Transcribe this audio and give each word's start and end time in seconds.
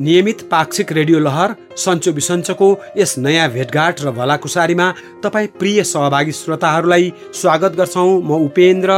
नियमित 0.00 0.42
पाक्षिक 0.50 0.92
रेडियो 0.92 1.18
लहर 1.18 1.54
सन्चो 1.76 2.12
बिसन्चोको 2.12 2.68
यस 2.96 3.14
नयाँ 3.18 3.48
भेटघाट 3.50 4.00
र 4.00 4.10
भलाकुसारीमा 4.10 4.88
तपाईँ 5.24 5.48
प्रिय 5.60 5.82
सहभागी 5.84 6.32
श्रोताहरूलाई 6.32 7.12
स्वागत 7.34 7.76
गर्छौँ। 7.76 8.20
म 8.22 8.40
उपेन्द्र 8.48 8.90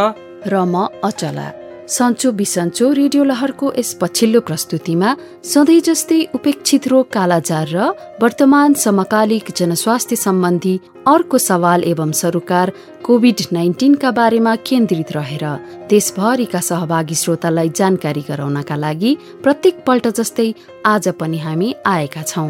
र 0.46 0.64
म 0.64 0.86
अचला। 1.04 1.63
सन्चो 1.88 2.30
बिसन्चो 2.32 2.90
रेडियो 2.92 3.24
लहरको 3.24 3.72
यस 3.76 3.92
पछिल्लो 4.00 4.40
प्रस्तुतिमा 4.40 5.08
सधैँ 5.44 5.80
जस्तै 5.86 6.20
उपेक्षित 6.34 6.86
रोग 6.88 7.08
कालाजार 7.12 7.68
र 7.68 7.88
वर्तमान 8.22 8.74
समकालिक 8.82 9.50
जनस्वास्थ्य 9.56 10.16
सम्बन्धी 10.16 10.74
अर्को 11.06 11.38
सवाल 11.38 11.84
एवं 11.84 12.12
सरोकार 12.20 12.72
कोभिड 13.04 13.40
नाइन्टिनका 13.52 14.10
बारेमा 14.18 14.54
केन्द्रित 14.64 15.12
रहेर 15.12 15.44
देशभरिका 15.90 16.60
सहभागी 16.70 17.14
श्रोतालाई 17.22 17.68
जानकारी 17.76 18.24
गराउनका 18.28 18.76
लागि 18.76 19.16
प्रत्येक 19.44 19.84
पल्ट 19.86 20.08
जस्तै 20.20 20.48
आज 20.86 21.08
पनि 21.20 21.38
हामी 21.38 21.74
आएका 21.86 22.22
छौँ। 22.22 22.48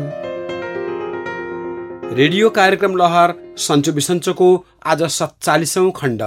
रेडियो 2.15 2.51
कार्यक्रम 2.55 2.97
लहर 2.97 3.35
सन्चो 3.67 3.93
बिसन्चोको 3.93 4.49
आज 4.87 5.03
सत्तालिसौँ 5.19 5.91
खण्ड। 5.97 6.23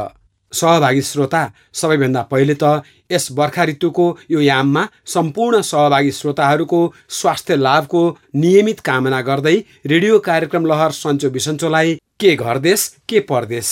सहभागी 0.51 1.01
श्रोता 1.01 1.41
सबैभन्दा 1.73 2.21
पहिले 2.31 2.55
त 2.63 2.81
यस 3.11 3.31
बर्खा 3.31 3.63
ऋतुको 3.63 4.05
यो 4.31 4.41
याममा 4.41 4.87
सम्पूर्ण 5.07 5.61
सहभागी 5.63 6.11
श्रोताहरूको 6.11 6.81
स्वास्थ्य 7.09 7.55
लाभको 7.55 8.01
नियमित 8.35 8.79
कामना 8.79 9.21
गर्दै 9.21 9.55
रेडियो 9.85 10.19
कार्यक्रम 10.21 10.65
लहर 10.65 10.91
सन्चो 10.93 11.29
बिसन्चोलाई 11.29 11.95
के 12.19 12.35
घर 12.35 12.57
देश 12.59 12.87
के 13.09 13.19
परदेश। 13.29 13.69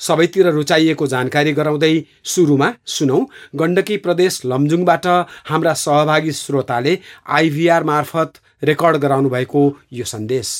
सबैतिर 0.00 0.50
रुचाइएको 0.52 1.06
जानकारी 1.06 1.52
गराउँदै 1.52 1.94
सुरुमा 2.24 2.72
सुनौ 2.86 3.20
गण्डकी 3.56 3.96
प्रदेश 3.96 4.40
लमजुङबाट 4.44 5.06
हाम्रा 5.48 5.72
सहभागी 5.82 6.32
श्रोताले 6.34 6.98
आइभीआर 7.38 7.84
मार्फत 7.84 8.40
रेकर्ड 8.62 8.96
गराउनु 8.96 9.28
भएको 9.30 9.62
यो 9.92 10.04
सन्देश। 10.04 10.50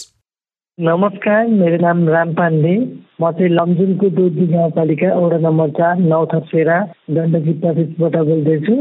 नमस्कार 0.78 1.46
मेरो 1.48 1.76
नाम 1.80 2.08
राम 2.08 2.32
पाण्डे। 2.36 2.72
म 3.20 3.30
चाहिँ 3.32 3.48
लमजुङको 3.50 4.08
दुधी 4.12 4.46
गाउँपालिका 4.46 5.08
वडा 5.16 5.38
नम्बर 5.40 5.70
चार 5.78 5.98
नौथरसेरा 5.98 6.76
गण्डकी 7.16 7.52
प्रदेशबाट 7.62 8.16
बोल्दैछु। 8.28 8.74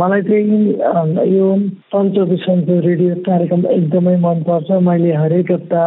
मलाई 0.00 0.22
चाहिँ 0.28 1.28
यो 1.28 2.24
बिसन्चो 2.32 2.78
रेडियो 2.88 3.14
कार्यक्रम 3.28 3.66
एकदमै 3.76 4.16
मनपर्छ। 4.24 4.80
मैले 4.88 5.12
हरेक 5.12 5.52
हप्ता 5.52 5.84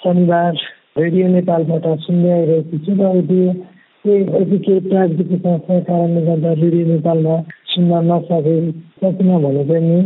शनिबार 0.00 0.52
रेडियो 0.98 1.28
नेपालबाट 1.36 1.86
सुन्दै 2.08 2.32
आइरहेको 2.40 2.76
छु 2.84 2.92
र 2.96 3.12
त्यो 3.28 4.56
केही 4.64 4.80
प्राविधिक 4.88 5.28
समस्याको 5.28 5.80
कारणले 5.92 6.26
गर्दा 6.26 6.52
रेडियो 6.64 6.86
नेपालमा 6.96 7.40
सुन्न 7.72 8.04
नसके 8.12 8.60
सकिन 9.04 9.28
भने 9.44 9.64
पनि 9.72 9.98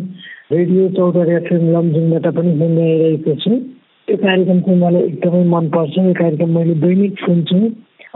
रेडियो 0.56 0.88
चौधरी 0.98 1.42
एफएम 1.42 1.74
लमजुङबाट 1.76 2.34
पनि 2.38 2.58
सुन्दै 2.62 2.94
आइरहेको 2.94 3.42
छु। 3.44 3.60
यो 4.10 4.16
कार्यक्रम 4.16 4.60
चाहिँ 4.60 4.80
मलाई 4.80 5.02
एकदमै 5.02 5.44
मनपर्छ। 5.54 5.98
यो 5.98 6.12
कार्यक्रम 6.20 6.50
मैले 6.58 6.74
दैनिक 6.82 7.18
सुन्छु। 7.18 7.58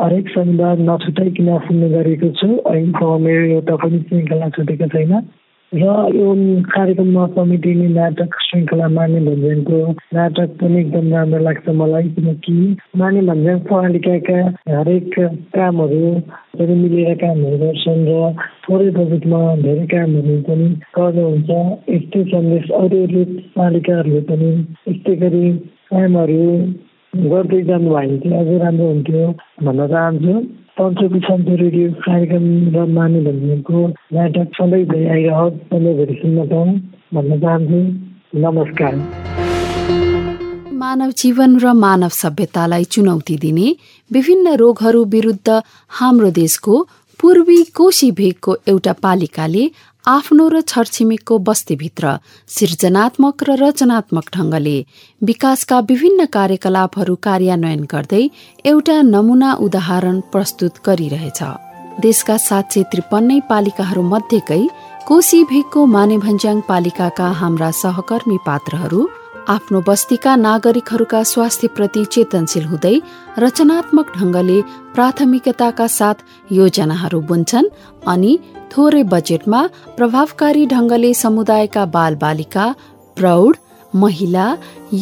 हरेक 0.00 0.28
शनिबार 0.28 0.78
नछुटाइकन 0.91 1.49
सुन्ने 1.66 1.88
गरेको 1.91 2.28
छु? 2.38 2.49
अहिलेसम्म 2.71 3.22
मेरो 3.25 3.44
एउटा 3.55 3.77
पनि 3.82 3.99
श्रृङ्खला 4.09 4.49
छुटेको 4.56 4.87
छैन। 4.94 5.12
र 5.72 5.84
यो 6.15 6.33
कार्यक्रममा 6.75 7.27
समेटिने 7.34 7.87
नाटक 7.88 8.34
श्रृङ्खला 8.47 8.88
माने 8.97 9.21
भञ्जनको 9.27 9.78
नाटक 10.15 10.50
पनि 10.60 10.81
एकदम 10.81 11.12
राम्रो 11.15 11.38
लाग्छ 11.44 11.69
मलाई 11.81 12.09
किनकि 12.16 12.54
माने 12.97 13.21
भञ्जन 13.28 13.59
प्रणालिकाका 13.69 14.38
हरेक 14.71 15.15
कामहरू 15.54 16.03
मिलेर 16.83 17.15
कामहरू 17.22 17.59
गर्छन् 17.62 18.06
र 18.09 18.33
थोरै 18.66 18.91
बजेटमा 18.99 19.41
धेरै 19.62 19.87
कामहरू 19.94 20.37
पनि 20.49 20.69
गर्नुहुन्छ। 20.99 21.50
यस्तै 21.94 22.25
सन्देश 22.34 22.71
अरू 22.83 23.03
अरू 23.06 23.25
पालिकाहरूले 23.59 24.21
पनि 24.31 24.50
यस्तै 24.91 25.16
गरी 25.22 25.44
कामहरू 25.91 26.43
गर्दै 27.31 27.61
जानुभयो 27.62 27.95
भने 27.95 28.19
चाहिँ 28.21 28.39
अझै 28.39 28.56
राम्रो 28.61 28.87
हुन्थ्यो 28.89 29.27
भन्न 29.62 29.87
चाहन्छु 29.89 30.34
पञ्चकी 30.78 31.21
सन्चो 31.27 31.55
रेडियो 31.56 31.91
कार्यक्रम 32.05 32.47
र 32.75 32.87
माने 32.95 33.21
भन्नेको 33.27 33.83
नाटक 34.15 34.49
सधैँभरि 34.56 35.05
आइरहोस् 35.15 35.61
सधैँभरि 35.69 36.15
सुन्न 36.22 36.47
पाउँ 36.50 36.75
भन्न 37.15 37.41
चाहन्छु 37.45 37.81
नमस्कार 38.41 38.95
मानव 40.81 41.11
जीवन 41.17 41.59
र 41.61 41.72
मानव 41.78 42.12
सभ्यतालाई 42.15 42.84
चुनौती 42.93 43.37
दिने 43.39 43.69
विभिन्न 44.11 44.55
रोगहरू 44.56 45.05
विरुद्ध 45.11 45.61
हाम्रो 45.91 46.31
देशको 46.41 46.83
पूर्वी 47.21 47.62
कोशी 47.77 48.11
भेगको 48.19 48.56
एउटा 48.69 48.93
पालिकाले 49.03 49.65
आफ्नो 50.04 50.47
र 50.48 50.60
छरछिमेकको 50.62 51.37
बस्तीभित्र 51.41 52.09
सृजनात्मक 52.48 53.42
र 53.42 53.56
रचनात्मक 53.59 54.26
ढंगले 54.34 54.76
विकासका 55.22 55.78
विभिन्न 55.91 56.25
कार्यकलापहरू 56.28 57.15
कार्यान्वयन 57.26 57.84
गर्दै 57.92 58.22
एउटा 58.65 59.00
नमूना 59.04 59.53
उदाहरण 59.66 60.20
प्रस्तुत 60.32 60.84
गरिरहेछ। 60.87 61.41
देशका 62.04 62.37
सात 62.38 62.72
सय 62.72 62.82
त्रिपन्नै 62.92 63.41
पालिकाहरू 63.48 64.03
मध्येकै 64.12 64.62
कोशी 65.09 65.42
भेगको 65.48 65.87
मानेभन्ज्याङ 65.97 66.60
पालिकाका 66.69 67.28
हाम्रा 67.41 67.71
सहकर्मी 67.82 68.38
पात्रहरू 68.47 69.00
आफ्नो 69.48 69.81
बस्तीका 69.86 70.32
नागरिकहरूका 70.36 71.22
स्वास्थ्यप्रति 71.32 72.04
चेतनशील 72.12 72.65
हुँदै 72.66 72.97
रचनात्मक 73.44 74.12
ढंगले 74.16 74.59
प्राथमिकताका 74.94 75.86
साथ 75.97 76.16
योजनाहरू 76.50 77.21
बुन्छन् 77.28 77.72
अनि 78.12 78.32
थोरै 78.77 79.03
बजेटमा 79.11 79.61
प्रभावकारी 79.97 80.65
ढंगले 80.67 81.11
समुदायका 81.15 81.85
बाल 81.97 82.15
बालिका 82.23 82.65
प्रौढ 83.17 83.57
महिला 83.93 84.47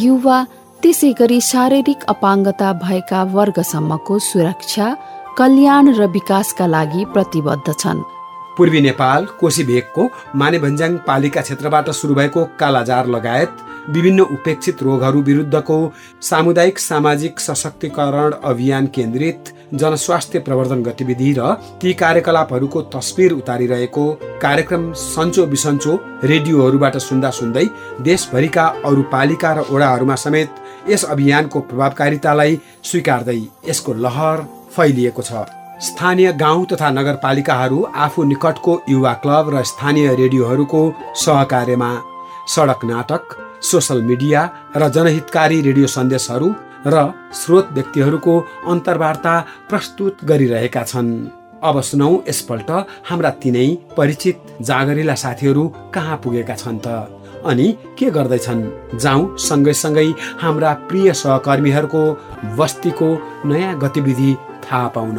युवा 0.03 0.39
त्यसै 0.83 1.11
गरी 1.21 1.41
शारीरिक 1.47 2.01
अपाङ्गता 2.15 2.73
भएका 2.83 3.21
वर्गसम्मको 3.37 4.19
सुरक्षा 4.29 4.89
कल्याण 5.39 5.85
र 5.99 6.07
विकासका 6.17 6.67
लागि 6.75 7.05
प्रतिबद्ध 7.15 7.69
छन्। 7.73 8.05
पूर्वी 8.57 8.81
नेपाल 8.89 9.21
कोशी 9.41 9.65
भेगको 9.71 10.03
मानेभन्ज्याङ 10.41 10.97
पालिका 11.09 11.41
क्षेत्रबाट 11.47 11.91
सुरु 12.01 12.15
भएको 12.15 12.45
कालाजार 12.61 13.07
लगायत 13.15 13.53
विभिन्न 13.89 14.21
उपेक्षित 14.33 14.83
रोगहरू 14.83 15.23
विरुद्धको 15.23 15.79
सामुदायिक 16.23 16.79
सामाजिक 16.79 17.41
सशक्तिकरण 17.41 18.33
अभियान 18.45 18.87
केन्द्रित 18.87 19.53
जनस्वास्थ्य 19.75 20.39
प्रवर्धन 20.39 20.83
गतिविधि 20.83 21.33
र 21.39 21.53
ती 21.83 21.93
कार्यकलापहरूको 21.95 22.83
तस्विर 22.95 23.33
उतारिरहेको 23.33 24.11
कार्यक्रम 24.43 24.93
सन्चो 24.95 25.47
बिसन्चो 25.47 25.99
रेडियोहरूबाट 26.25 26.97
सुन्दा 27.01 27.31
सुन्दै 27.31 27.65
देशभरिका 28.01 28.67
अरू 28.85 29.03
पालिका 29.13 29.53
र 29.53 29.65
ओडाहरूमा 29.71 30.15
समेत 30.25 30.61
यस 30.89 31.05
अभियानको 31.07 31.61
प्रभावकारितालाई 31.63 32.61
स्वीकार्दै 32.85 33.41
यसको 33.69 33.95
लहर 34.05 34.47
फैलिएको 34.77 35.23
छ। 35.23 35.45
स्थानीय 35.83 36.33
गाउँ 36.39 36.67
तथा 36.67 36.91
नगरपालिकाहरू 36.91 37.83
आफू 37.97 38.25
निकटको 38.25 38.81
युवा 38.89 39.13
क्लब 39.23 39.55
र 39.55 39.63
स्थानीय 39.65 40.15
रेडियोहरूको 40.15 40.83
सहकार्यमा 41.17 41.91
सडक 42.49 42.85
नाटक 42.85 43.42
सोसल 43.63 44.03
मिडिया 44.03 44.41
र 44.77 44.89
जनहितकारी 44.89 45.61
रेडियो 45.61 45.87
सन्देशहरू 45.87 46.49
र 46.87 46.97
स्रोत 47.33 47.69
व्यक्तिहरूको 47.73 48.35
अन्तर्वार्ता 48.67 49.35
प्रस्तुत 49.71 50.25
गरिरहेका 50.25 50.83
छन्। 50.83 51.11
अब 51.63 51.81
सुनौ 51.81 52.11
यसपल्ट 52.29 52.71
हाम्रा 53.09 53.31
तिनै 53.43 53.69
परिचित 53.97 54.37
जागरिला 54.63 55.15
साथीहरू 55.15 55.63
कहाँ 55.95 56.17
पुगेका 56.25 56.55
छन् 56.55 56.83
त? 56.85 56.87
अनि 57.47 57.67
के 57.99 58.11
गर्दैछन्? 58.11 58.63
जाउँ 58.99 59.23
सँगै 59.39 59.75
सँगै 59.75 60.09
हाम्रा 60.43 60.73
प्रिय 60.89 61.13
सहकर्मीहरूको 61.13 62.03
बस्तीको 62.59 63.09
नयाँ 63.47 63.79
गतिविधि 63.79 64.31
थाहा 64.65 64.89
पाउन। 64.97 65.19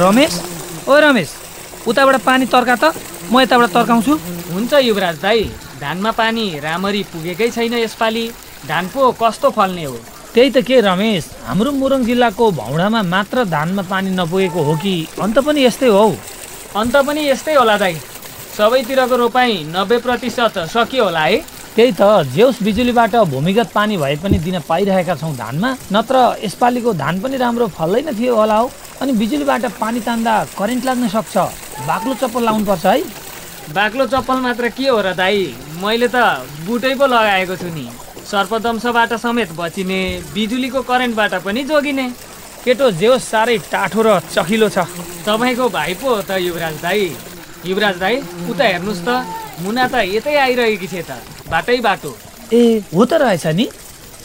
रमेश? 0.00 0.32
ओ 0.88 0.98
रमेश 0.98 1.41
उताबाट 1.88 2.16
पानी 2.22 2.46
तर्का 2.46 2.76
त। 2.76 2.84
म 3.32 3.40
यताबाट 3.40 3.68
तर्काउँछु। 3.74 4.12
हुन्छ 4.52 4.72
युवराज 4.72 5.16
दाई 5.22 5.42
धानमा 5.80 6.10
पानी 6.14 6.44
राम्ररी 6.62 7.02
पुगेकै 7.12 7.50
छैन 7.50 7.74
यसपालि। 7.82 8.24
धान 8.68 8.88
पो 8.94 9.10
कस्तो 9.18 9.50
फल्ने 9.50 9.84
हो? 9.84 9.96
त्यही 10.34 10.50
त 10.50 10.58
के 10.62 10.80
रमेश 10.80 11.24
हाम्रो 11.46 11.70
मुरङ 11.72 12.04
जिल्लाको 12.04 12.50
भौडामा 12.50 13.02
मात्र 13.02 13.44
धानमा 13.50 13.82
पानी 13.90 14.10
नपुगेको 14.14 14.62
हो 14.62 14.74
कि? 14.78 14.94
अन्त 15.20 15.38
पनि 15.46 15.64
यस्तै 15.64 15.88
हो। 15.90 16.06
अन्त 16.76 16.96
पनि 17.06 17.20
यस्तै 17.28 17.54
होला 17.54 17.76
दाई। 17.78 17.96
सबैतिरको 18.56 19.16
रोपाइँ 19.16 19.64
नब्बे 19.74 19.98
प्रतिशत 20.04 20.58
सकियो 20.70 21.04
होला 21.04 21.24
है। 21.24 21.36
त्यही 21.74 21.92
त 21.98 22.02
जेउस 22.36 22.62
बिजुलीबाट 22.62 23.14
भूमिगत 23.32 23.68
पानी 23.74 23.96
भए 23.96 24.16
पनि 24.22 24.38
दिन 24.38 24.60
पाइरहेका 24.68 25.14
छौँ 25.16 25.34
धानमा। 25.36 25.70
नत्र 25.92 26.16
यसपालिको 26.44 26.92
धान 26.94 27.20
पनि 27.20 27.36
राम्रो 27.36 27.66
फल्दैन 27.76 28.12
थियो 28.14 28.36
होला 28.36 28.56
हो। 28.56 28.70
अनि 29.00 29.12
बिजुलीबाट 29.20 29.64
पानी 29.80 30.00
तान्दा 30.00 30.34
करेन्ट 30.58 30.84
लाग्न 30.84 31.08
सक्छ। 31.08 31.36
बाक्लो 31.86 32.14
चप्पल 32.14 32.44
लाउनुपर्छ 32.44 32.86
है। 32.86 33.02
बाक्लो 33.74 34.06
चप्पल 34.06 34.38
मात्र 34.44 34.68
के 34.76 34.88
हो 34.88 35.00
र 35.00 35.12
दाई? 35.14 35.54
मैले 35.82 36.08
त 36.08 36.16
बुटै 36.66 36.94
पो 36.94 37.06
लगाएको 37.06 37.56
छु 37.56 37.68
नि। 37.72 37.86
सर्पदंशबाट 38.22 39.12
समेत 39.18 39.52
बचिने 39.58 40.00
बिजुलीको 40.34 40.82
करेन्टबाट 40.82 41.34
पनि 41.44 41.62
जोगिने। 41.64 42.06
केटो 42.64 42.90
जेउस 43.00 43.22
साह्रै 43.24 43.58
टाठो 43.72 44.00
र 44.02 44.20
चखिलो 44.30 44.68
छ। 44.68 44.86
तपाईँको 45.26 45.68
भाइ 45.68 45.94
पो 45.98 46.08
हो 46.14 46.22
त 46.22 46.38
युवराज 46.38 46.76
दाई। 46.82 47.02
युवराज 47.66 47.96
दाई 47.98 48.16
उता 48.50 48.64
हेर्नुहोस् 48.64 49.04
त। 49.06 49.08
मुना 49.62 49.84
त 49.88 49.94
यतै 50.06 50.34
आइरहेकी 50.36 50.86
थिए 50.86 51.02
त। 51.02 51.18
बाटै 51.50 51.80
बाटो। 51.80 52.10
ए 52.52 52.82
हो 52.94 53.02
त 53.04 53.12
रहेछ 53.22 53.46
नि। 53.58 53.66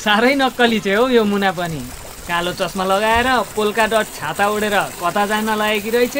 साह्रै 0.03 0.33
नक्कली 0.35 0.79
थियो 0.85 1.01
हौ 1.01 1.09
यो 1.09 1.23
मुना 1.23 1.51
पनि। 1.57 1.81
कालो 2.29 2.51
चस्मा 2.59 2.83
लगाएर 2.85 3.27
पोल्का 3.55 3.85
डट 3.88 4.07
छाता 4.19 4.45
ओढेर 4.51 4.75
कता 5.01 5.23
जान 5.25 5.50
लागेकी 5.57 5.89
रहेछ? 5.95 6.17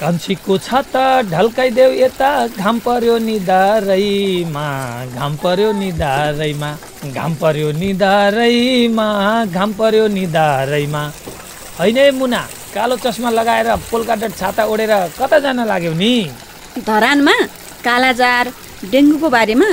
कान्छीको 0.00 0.56
छाता 0.58 1.04
ढल्काइदेऊ 1.30 1.90
यता। 1.94 2.30
घाम 2.60 2.78
पर्यो 2.86 3.18
निधारैमा 3.18 4.66
घाम 5.14 5.36
पर्यो 5.42 5.70
निधारैमा 5.72 6.70
घाम 7.14 7.34
पर्यो 7.42 7.70
निधारैमा 7.72 9.06
घाम 9.46 9.72
पर्यो 9.78 10.06
निधारैमा। 10.08 11.02
होइन 11.78 11.96
है 11.98 12.10
मुना 12.18 12.40
कालो 12.74 12.96
चस्मा 12.96 13.30
लगाएर 13.30 13.68
पोल्का 13.90 14.14
डट 14.20 14.32
छाता 14.36 14.64
ओढेर 14.66 14.92
कता 15.18 15.38
जान 15.38 15.66
लाग्यो 15.66 15.92
नि? 15.94 16.14
धरानमा 16.86 17.36
कालाजार 17.86 18.52
डेङ्गुको 18.90 19.28
बारेमा 19.30 19.68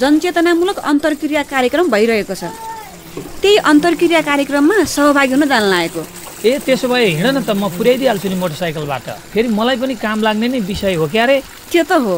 जनचेतनामूलक 0.00 0.78
अन्तर्क्रिया 0.90 1.42
कार्यक्रम 1.52 1.86
भइरहेको 1.90 2.34
छ। 2.34 2.44
त्यही 3.40 3.56
अन्तर्क्रिया 3.70 4.20
कार्यक्रममा 4.22 4.76
सहभागी 4.88 5.32
हुन 5.32 5.46
जान 5.48 5.64
लागेको। 5.70 6.02
ए 6.44 6.58
त्यसो 6.58 6.88
भए 6.88 7.06
हिँड 7.22 7.26
न 7.26 7.40
त 7.46 7.50
म 7.54 7.70
पुर्याइदिइहाल्छु 7.70 8.28
नि 8.28 8.36
मोटरसाइकलबाट। 8.42 9.06
फेरि 9.30 9.48
मलाई 9.48 9.76
पनि 9.78 9.94
काम 9.94 10.22
लाग्ने 10.26 10.46
नै 10.48 10.60
विषय 10.66 10.94
हो 10.98 11.06
क्यारे 11.06 11.36
त्यो 11.70 11.82
त 11.86 11.92
हो। 12.02 12.14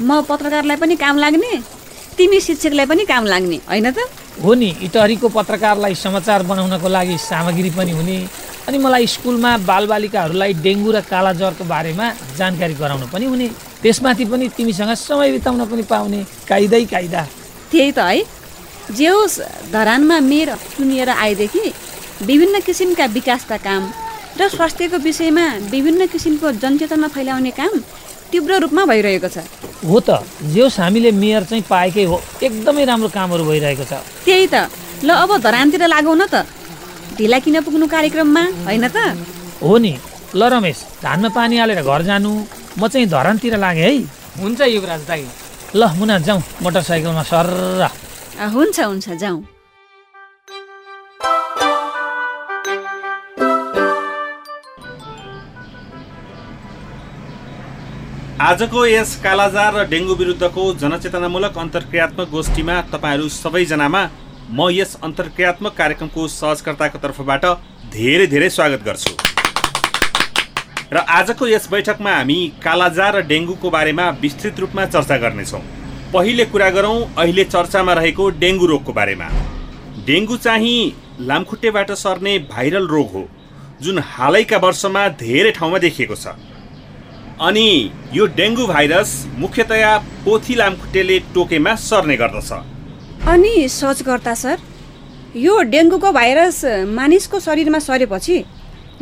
म 0.00 0.24
पत्रकारलाई 0.24 0.76
पनि 0.80 0.96
काम 0.96 1.16
लाग्ने 1.20 1.52
तिमी 2.16 2.40
शिक्षकलाई 2.40 2.86
पनि 2.88 3.04
काम 3.04 3.24
लाग्ने 3.28 3.56
होइन 3.68 3.90
त? 3.92 3.98
हो 4.40 4.50
नि 4.56 4.68
इटहरीको 4.88 5.28
पत्रकारलाई 5.28 5.94
समाचार 5.94 6.42
बनाउनको 6.48 6.88
लागि 6.88 7.16
सामग्री 7.20 7.70
पनि 7.76 7.92
हुने 8.00 8.16
अनि 8.68 8.78
मलाई 8.80 9.06
स्कुलमा 9.06 9.50
बालबालिकाहरूलाई 9.68 10.52
डेङ्गु 10.64 10.90
र 10.96 11.00
कालाज्वरको 11.12 11.64
बारेमा 11.68 12.06
जानकारी 12.40 12.74
गराउनु 12.80 13.06
पनि 13.12 13.26
हुने 13.32 13.46
त्यसमाथि 13.84 14.24
पनि 14.24 14.48
तिमीसँग 14.56 14.92
समय 14.96 15.28
बिताउन 15.36 15.64
पनि 15.68 15.82
पाउने 15.84 16.20
काइदै 16.48 16.84
काइदा 16.92 17.22
त्यही 17.70 17.92
त 17.92 17.98
है। 18.08 18.24
जे 18.96 19.08
होस् 19.08 19.38
धरानमा 19.72 20.16
मेयर 20.30 20.50
चुनिएर 20.76 21.08
आएदेखि 21.10 21.64
विभिन्न 22.22 22.60
किसिमका 22.66 23.06
विकासका 23.16 23.56
काम 23.66 23.82
र 24.40 24.48
स्वास्थ्यको 24.48 24.98
विषयमा 25.04 25.46
विभिन्न 25.70 26.06
किसिमको 26.12 26.52
जनचेतना 26.62 27.08
फैलाउने 27.08 27.50
काम 27.50 27.72
तीव्र 28.32 28.58
रूपमा 28.64 28.84
भइरहेको 28.84 29.28
छ। 29.28 29.38
हो 29.84 30.00
त 30.00 30.24
जे 30.52 30.66
हामीले 30.76 31.10
मेयर 31.12 31.44
चाहिँ 31.44 31.64
पाएकै 31.68 32.04
हो 32.04 32.20
एकदमै 32.42 32.84
राम्रो 32.84 33.08
कामहरू 33.08 33.44
भइरहेको 33.44 33.84
छ। 33.84 34.00
त्यही 34.24 34.46
त 34.52 34.68
ल 35.04 35.10
अब 35.12 35.36
धरानतिर 35.40 35.86
लागौ 35.86 36.14
न 36.14 36.24
त। 36.26 36.44
ढिला 37.16 37.38
किन 37.44 37.60
पुग्नु 37.64 37.86
कार्यक्रममा 37.86 38.42
होइन 38.66 38.84
त? 38.88 38.96
हो 39.62 39.76
नि 39.78 39.92
ल 40.34 40.42
रमेश 40.52 40.78
धानमा 41.04 41.28
पानी 41.36 41.56
हालेर 41.58 41.80
घर 41.84 42.02
जानु 42.02 42.30
म 42.76 42.88
चाहिँ 42.88 43.06
धरानतिर 43.08 43.56
लागेँ 43.56 43.84
है। 43.84 43.92
हुन्छ 44.40 44.60
युवराज 44.60 45.02
दाई। 45.08 45.24
ल 45.76 45.82
मुना 45.96 46.18
जाउँ 46.24 46.40
मोटरसाइकलमा 46.62 47.22
सर्र। 47.22 47.82
अँ, 48.40 48.48
हुन्छ 48.52 48.76
हुन्छ 48.80 49.08
जाउँ। 49.16 49.55
आजको 58.46 58.84
यस 58.86 59.12
कालाजार 59.22 59.72
र 59.74 59.84
डेङ्गु 59.90 60.14
विरुद्धको 60.18 60.64
जनचेतनामूलक 60.80 61.56
अन्तर्क्रियात्मक 61.58 62.28
गोष्ठीमा 62.34 62.74
तपाईँहरू 62.92 63.28
सबैजनामा 63.36 64.02
म 64.50 64.68
यस 64.70 64.92
अन्तर्क्रियात्मक 65.08 65.74
कार्यक्रमको 65.80 66.26
सहजकर्ताको 66.34 66.98
तर्फबाट 67.06 67.46
धेरै 67.96 68.26
धेरै 68.34 68.50
स्वागत 68.58 68.86
गर्छु। 68.88 69.14
र 70.94 71.04
आजको 71.18 71.50
यस 71.54 71.68
बैठकमा 71.74 72.14
हामी 72.18 72.38
कालाजार 72.62 73.12
र 73.18 73.26
डेङ्गुको 73.34 73.74
बारेमा 73.76 74.08
विस्तृत 74.22 74.60
रूपमा 74.62 74.86
चर्चा 74.94 75.16
गर्नेछौँ। 75.26 75.62
पहिले 76.14 76.44
कुरा 76.54 76.70
गरौँ 76.78 76.96
अहिले 77.18 77.44
चर्चामा 77.50 77.92
रहेको 78.00 78.30
डेङ्गु 78.42 78.66
रोगको 78.72 78.92
बारेमा। 79.00 79.28
डेङ्गु 80.06 80.36
चाहिँ 80.46 80.80
लामखुट्टेबाट 81.30 81.90
सर्ने 82.06 82.38
भाइरल 82.54 82.86
रोग 82.94 83.08
हो 83.12 83.28
जुन 83.82 83.98
हालैका 84.14 84.66
वर्षमा 84.66 85.08
धेरै 85.24 85.58
ठाउँमा 85.58 85.78
देखिएको 85.86 86.24
छ। 86.24 86.38
अनि 87.36 87.90
यो 88.14 88.26
डेङ्गु 88.32 88.66
भाइरस 88.66 89.10
मुख्यतया 89.38 89.96
पोथी 90.24 90.54
लामखुट्टेले 90.54 91.18
टोकेमा 91.34 91.74
सर्ने 91.76 92.16
गर्दछ। 92.16 92.50
अनि 93.28 93.68
सोचकर्ता 93.68 94.34
सर 94.34 94.56
यो 95.36 95.54
डेङ्गुको 95.68 96.12
भाइरस 96.12 96.64
मानिसको 96.88 97.40
शरीरमा 97.40 97.78
सरेपछि 97.78 98.36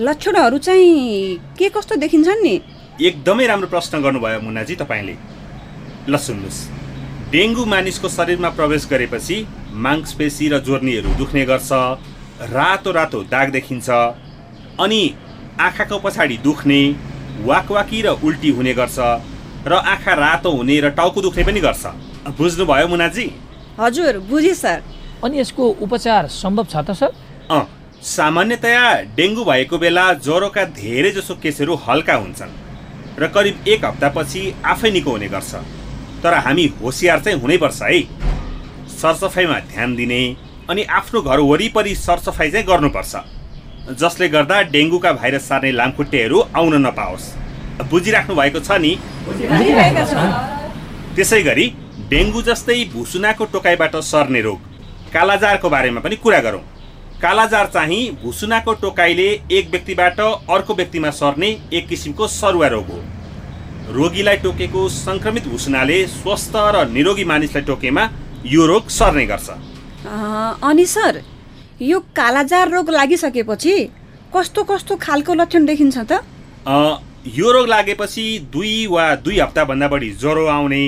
लक्षणहरू 0.00 0.58
चाहिँ 0.58 1.38
के 1.58 1.68
कस्तो 1.70 1.96
देखिन्छन् 1.96 2.42
नि? 2.42 2.54
एकदमै 3.00 3.46
राम्रो 3.46 3.68
प्रश्न 3.70 4.02
गर्नुभयो 4.02 4.40
मुन्नाजी 4.42 4.74
तपाईँले। 4.82 5.14
ल 6.10 6.16
सुन्नुहोस्। 6.18 6.58
डेङ्गु 7.30 7.64
मानिसको 7.64 8.08
शरीरमा 8.18 8.50
प्रवेश 8.58 8.82
गरेपछि 8.90 9.36
मांसपेशी 9.86 10.48
र 10.48 10.58
जोर्नीहरू 10.58 11.14
दुख्ने 11.22 11.44
गर्छ 11.46 11.70
रातो 12.50 12.90
रातो 12.98 13.22
दाग 13.30 13.50
देखिन्छ 13.54 13.88
अनि 14.82 15.02
आँखाको 15.60 15.98
पछाडि 16.02 16.36
दुख्ने 16.42 16.80
वाकवाकी 17.42 18.02
र 18.02 18.08
उल्टी 18.22 18.50
हुने 18.56 18.74
गर्छ 18.74 18.98
र 19.66 19.72
आँखा 19.74 20.14
रातो 20.14 20.50
हुने 20.50 20.80
र 20.80 20.90
टाउको 20.94 21.20
दुख्ने 21.22 21.44
पनि 21.44 21.60
गर्छ। 21.60 21.84
बुझ्नुभयो 22.38 22.88
मुनाजी? 22.88 23.26
हजुर 23.80 24.18
बुझेँ 24.30 24.54
सर। 24.54 24.82
अनि 25.24 25.38
यसको 25.40 25.68
उपचार 25.82 26.28
सम्भव 26.28 26.66
छ 26.70 26.76
त 26.76 26.90
सर? 26.92 27.10
अँ 27.50 27.64
सामान्यतया 28.02 28.84
डेङ्गु 29.16 29.44
भएको 29.44 29.78
बेला 29.78 30.12
ज्वरोका 30.20 30.64
धेरै 30.76 31.10
जसो 31.10 31.34
केसहरू 31.42 31.74
हल्का 31.86 32.14
हुन्छन् 32.14 32.52
र 33.18 33.26
करिब 33.28 33.68
एक 33.68 33.84
हप्तापछि 33.84 34.42
आफै 34.64 34.90
निको 34.90 35.10
हुने 35.10 35.28
गर्छ। 35.28 35.54
तर 36.22 36.34
हामी 36.44 36.66
होसियार 36.80 37.20
चाहिँ 37.20 37.40
हुनैपर्छ 37.40 37.82
है। 37.82 38.00
सरसफाइमा 38.94 39.58
ध्यान 39.72 39.94
दिने 39.96 40.20
अनि 40.70 40.82
आफ्नो 40.98 41.20
घर 41.22 41.38
वरिपरि 41.40 41.94
सरसफाइ 41.94 42.50
चाहिँ 42.50 42.66
गर्नुपर्छ। 42.66 43.14
जसले 43.84 44.28
गर्दा 44.28 44.60
डेङ्गुका 44.72 45.12
भाइरस 45.12 45.48
सार्ने 45.48 45.70
लामखुट्टेहरू 45.72 46.38
आउन 46.56 46.74
नपाओस्। 46.86 47.24
बुझिराख्नु 47.90 48.34
भएको 48.34 48.60
छ 48.60 48.70
नि। 48.80 48.92
त्यसै 51.16 51.42
गरी 51.42 51.66
डेङ्गु 52.10 52.42
जस्तै 52.42 52.84
भुसुनाको 52.92 53.44
टोकाइबाट 53.52 53.96
सर्ने 54.02 54.40
रोग। 54.40 54.60
कालाजारको 55.12 55.68
बारेमा 55.70 56.00
पनि 56.00 56.16
कुरा 56.16 56.40
गरौँ। 56.40 56.62
कालाजार 57.22 57.66
चाहिँ 57.74 58.00
भुसुनाको 58.22 58.72
टोकाइले 58.80 59.28
एक 59.52 59.70
व्यक्तिबाट 59.70 60.20
अर्को 60.20 60.74
व्यक्तिमा 60.74 61.10
सर्ने 61.10 61.48
एक 61.72 61.88
किसिमको 61.88 62.26
सरुवा 62.30 62.66
रोग 62.68 62.88
हो। 62.88 63.00
रोगीलाई 63.92 64.36
टोकेको 64.36 64.88
सङ्क्रमित 64.88 65.44
भुसुनाले 65.48 65.98
स्वस्थ 66.08 66.56
र 66.56 66.88
निरोगी 66.88 67.24
मानिसलाई 67.24 67.64
टोकेमा 67.64 68.08
यो 68.46 68.66
रोग 68.66 68.88
सर्ने 68.88 69.26
गर्छ। 69.26 69.48
अनि 70.64 70.86
सर 70.86 71.22
यो 71.82 71.98
कालाजार 72.16 72.68
रोग 72.70 72.90
लागिसकेपछि 72.90 73.74
कस्तो 74.36 74.62
कस्तो 74.64 74.96
खालको 74.96 75.34
लक्षण 75.34 75.64
देखिन्छ 75.66 75.98
त? 75.98 76.12
अ, 76.66 76.76
यो 77.26 77.50
रोग 77.52 77.68
लागेपछि 77.68 78.24
दुई 78.52 78.86
वा 78.86 79.14
दुई 79.16 79.38
हप्ताभन्दा 79.38 79.88
बढी 79.88 80.10
ज्वरो 80.22 80.46
आउने 80.46 80.84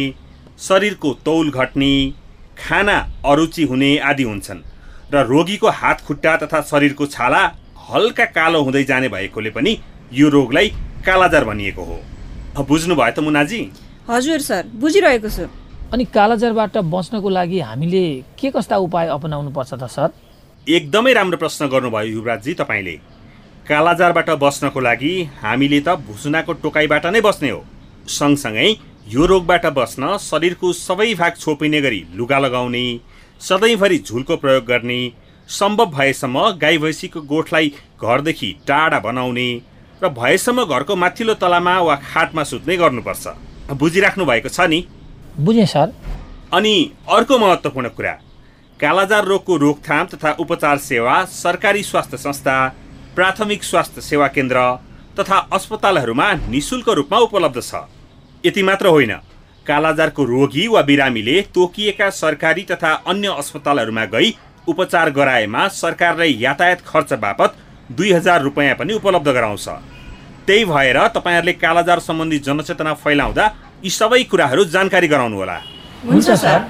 शरीरको 0.59 1.12
तौल 1.25 1.50
घट्ने 1.50 1.93
खाना 2.59 2.97
अरुचि 3.26 3.64
हुने 3.66 3.97
आदि 3.99 4.23
हुन्छन् 4.23 4.62
र 5.12 5.23
रोगीको 5.26 5.69
हात 5.69 6.00
खुट्टा 6.07 6.37
तथा 6.37 6.61
शरीरको 6.71 7.07
छाला 7.07 7.43
हल्का 7.90 8.25
कालो 8.25 8.62
हुँदै 8.62 8.85
जाने 8.85 9.09
भएकोले 9.09 9.50
पनि 9.50 9.78
यो 10.12 10.28
रोगलाई 10.28 10.69
कालाजार 11.07 11.45
भनिएको 11.45 11.83
हो। 11.83 11.99
बुझ्नुभयो 12.62 13.11
त 13.11 13.19
मुनाजी? 13.26 13.61
हजुर 14.09 14.40
सर 14.40 14.62
बुझिरहेको 14.75 15.28
छु। 15.28 15.47
अनि 15.93 16.05
कालाजारबाट 16.14 16.76
बच्नको 16.78 17.28
लागि 17.28 17.61
हामीले 17.61 18.05
के 18.38 18.50
कस्ता 18.50 18.76
उपाय 18.87 19.07
अपनाउनु 19.09 19.50
पर्छ 19.50 19.75
त 19.75 19.87
सर? 19.87 20.11
एकदमै 20.66 21.12
राम्रो 21.12 21.37
प्रश्न 21.38 21.66
गर्नुभयो 21.66 22.11
युवराजजी 22.12 22.52
तपाईँले। 22.54 22.92
कालाजारबाट 23.68 24.30
बस्नको 24.42 24.80
लागि 24.80 25.11
हामीले 25.42 25.78
त 25.80 25.94
भुसुनाको 26.06 26.52
टोकाइबाट 26.62 27.06
नै 27.06 27.20
बस्ने 27.23 27.50
हो। 27.50 27.61
सँगसँगै 28.11 28.66
यो 29.08 29.26
रोगबाट 29.26 29.66
बस्न 29.78 30.16
शरीरको 30.20 30.73
सबै 30.73 31.14
भाग 31.14 31.38
छोपिने 31.38 31.80
गरी 31.80 32.00
लुगा 32.14 32.38
लगाउने 32.38 32.82
सधैँभरि 33.40 33.99
झुलको 33.99 34.37
प्रयोग 34.42 34.64
गर्ने 34.66 34.99
सम्भव 35.49 35.87
भएसम्म 35.94 36.50
गाई 36.58 36.78
भैँसीको 36.78 37.20
गोठलाई 37.30 37.73
घरदेखि 38.02 38.50
टाढा 38.66 38.99
बनाउने 39.06 39.49
र 40.02 40.08
भएसम्म 40.18 40.64
घरको 40.66 40.96
माथिल्लो 40.96 41.35
तलामा 41.38 41.78
वा 41.80 41.96
खाटमा 42.11 42.42
सुत्ने 42.42 42.76
गर्नुपर्छ। 42.76 43.26
बुझिराख्नु 43.70 44.25
भएको 44.26 44.49
छ 44.49 44.61
नि? 44.66 44.87
बुझेँ 45.38 45.66
सर। 45.66 45.94
अनि 46.52 46.75
अर्को 47.08 47.38
महत्त्वपूर्ण 47.38 47.88
कुरा 47.94 48.18
कालाजार 48.80 49.25
रोगको 49.25 49.56
रोकथाम 49.56 50.06
तथा 50.06 50.30
उपचार 50.40 50.78
सेवा 50.78 51.12
सरकारी 51.25 51.83
स्वास्थ्य 51.83 52.16
संस्था 52.16 52.56
प्राथमिक 53.16 53.62
स्वास्थ्य 53.64 54.00
सेवा 54.00 54.26
केन्द्र 54.28 54.64
तथा 55.21 55.38
अस्पतालहरूमा 55.52 56.33
निशुल्क 56.50 56.88
रूपमा 56.90 57.18
उपलब्ध 57.18 57.61
छ। 57.61 57.80
यति 58.45 58.62
मात्र 58.62 58.87
होइन 58.88 59.12
कालाजारको 59.66 60.25
रोगी 60.25 60.66
वा 60.68 60.83
बिरामीले 60.83 61.40
तोकिएका 61.54 62.11
सरकारी 62.12 62.62
तथा 62.71 62.92
अन्य 63.06 63.35
अस्पतालहरूमा 63.38 64.04
गई 64.12 64.37
उपचार 64.68 65.11
गराएमा 65.11 65.66
सरकारले 65.73 66.26
यातायात 66.26 66.80
खर्च 66.87 67.12
बापत 67.16 67.56
दुई 67.90 68.12
हजार 68.12 68.42
रुपियाँ 68.42 68.75
पनि 68.76 68.92
उपलब्ध 68.95 69.28
गराउँछ। 69.30 69.68
त्यही 70.47 70.64
भएर 70.66 71.06
तपाईँहरूले 71.09 71.52
कालाजार 71.56 71.99
सम्बन्धी 72.02 72.38
जनचेतना 72.45 72.95
फैलाउँदा 72.95 73.52
यी 73.85 73.90
सबै 73.92 74.23
कुराहरू 74.25 74.64
जानकारी 74.75 75.09
गराउनुहोला। 75.09 75.61
हुन्छ 76.04 76.30
सर। 76.33 76.61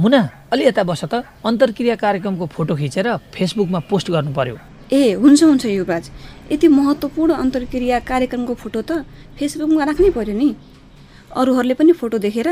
मुना 0.00 0.20
अलि 0.52 0.64
यता 0.66 0.82
बस 0.88 1.04
त 1.12 1.14
अन्तर्क्रिया 1.44 1.94
कार्यक्रमको 2.04 2.46
फोटो 2.56 2.74
खिचेर 2.80 3.06
फेसबुकमा 3.36 3.80
पोस्ट 3.90 4.06
गर्नु 4.10 4.32
पर्यो। 4.32 4.56
ए 4.92 5.12
हुन्छ 5.22 5.40
हुन्छ 5.42 5.64
युवराज। 5.66 6.04
यति 6.52 6.68
महत्त्वपूर्ण 6.68 7.30
अन्तर्क्रिया 7.44 7.98
कार्यक्रमको 8.10 8.54
फोटो 8.62 8.80
त 8.82 9.04
फेसबुकमा 9.38 9.84
राख्नै 9.84 10.10
पर्यो 10.16 10.34
नि। 10.34 10.48
अरूहरूले 11.30 11.74
पनि 11.78 11.92
फोटो 11.94 12.18
देखेर 12.18 12.48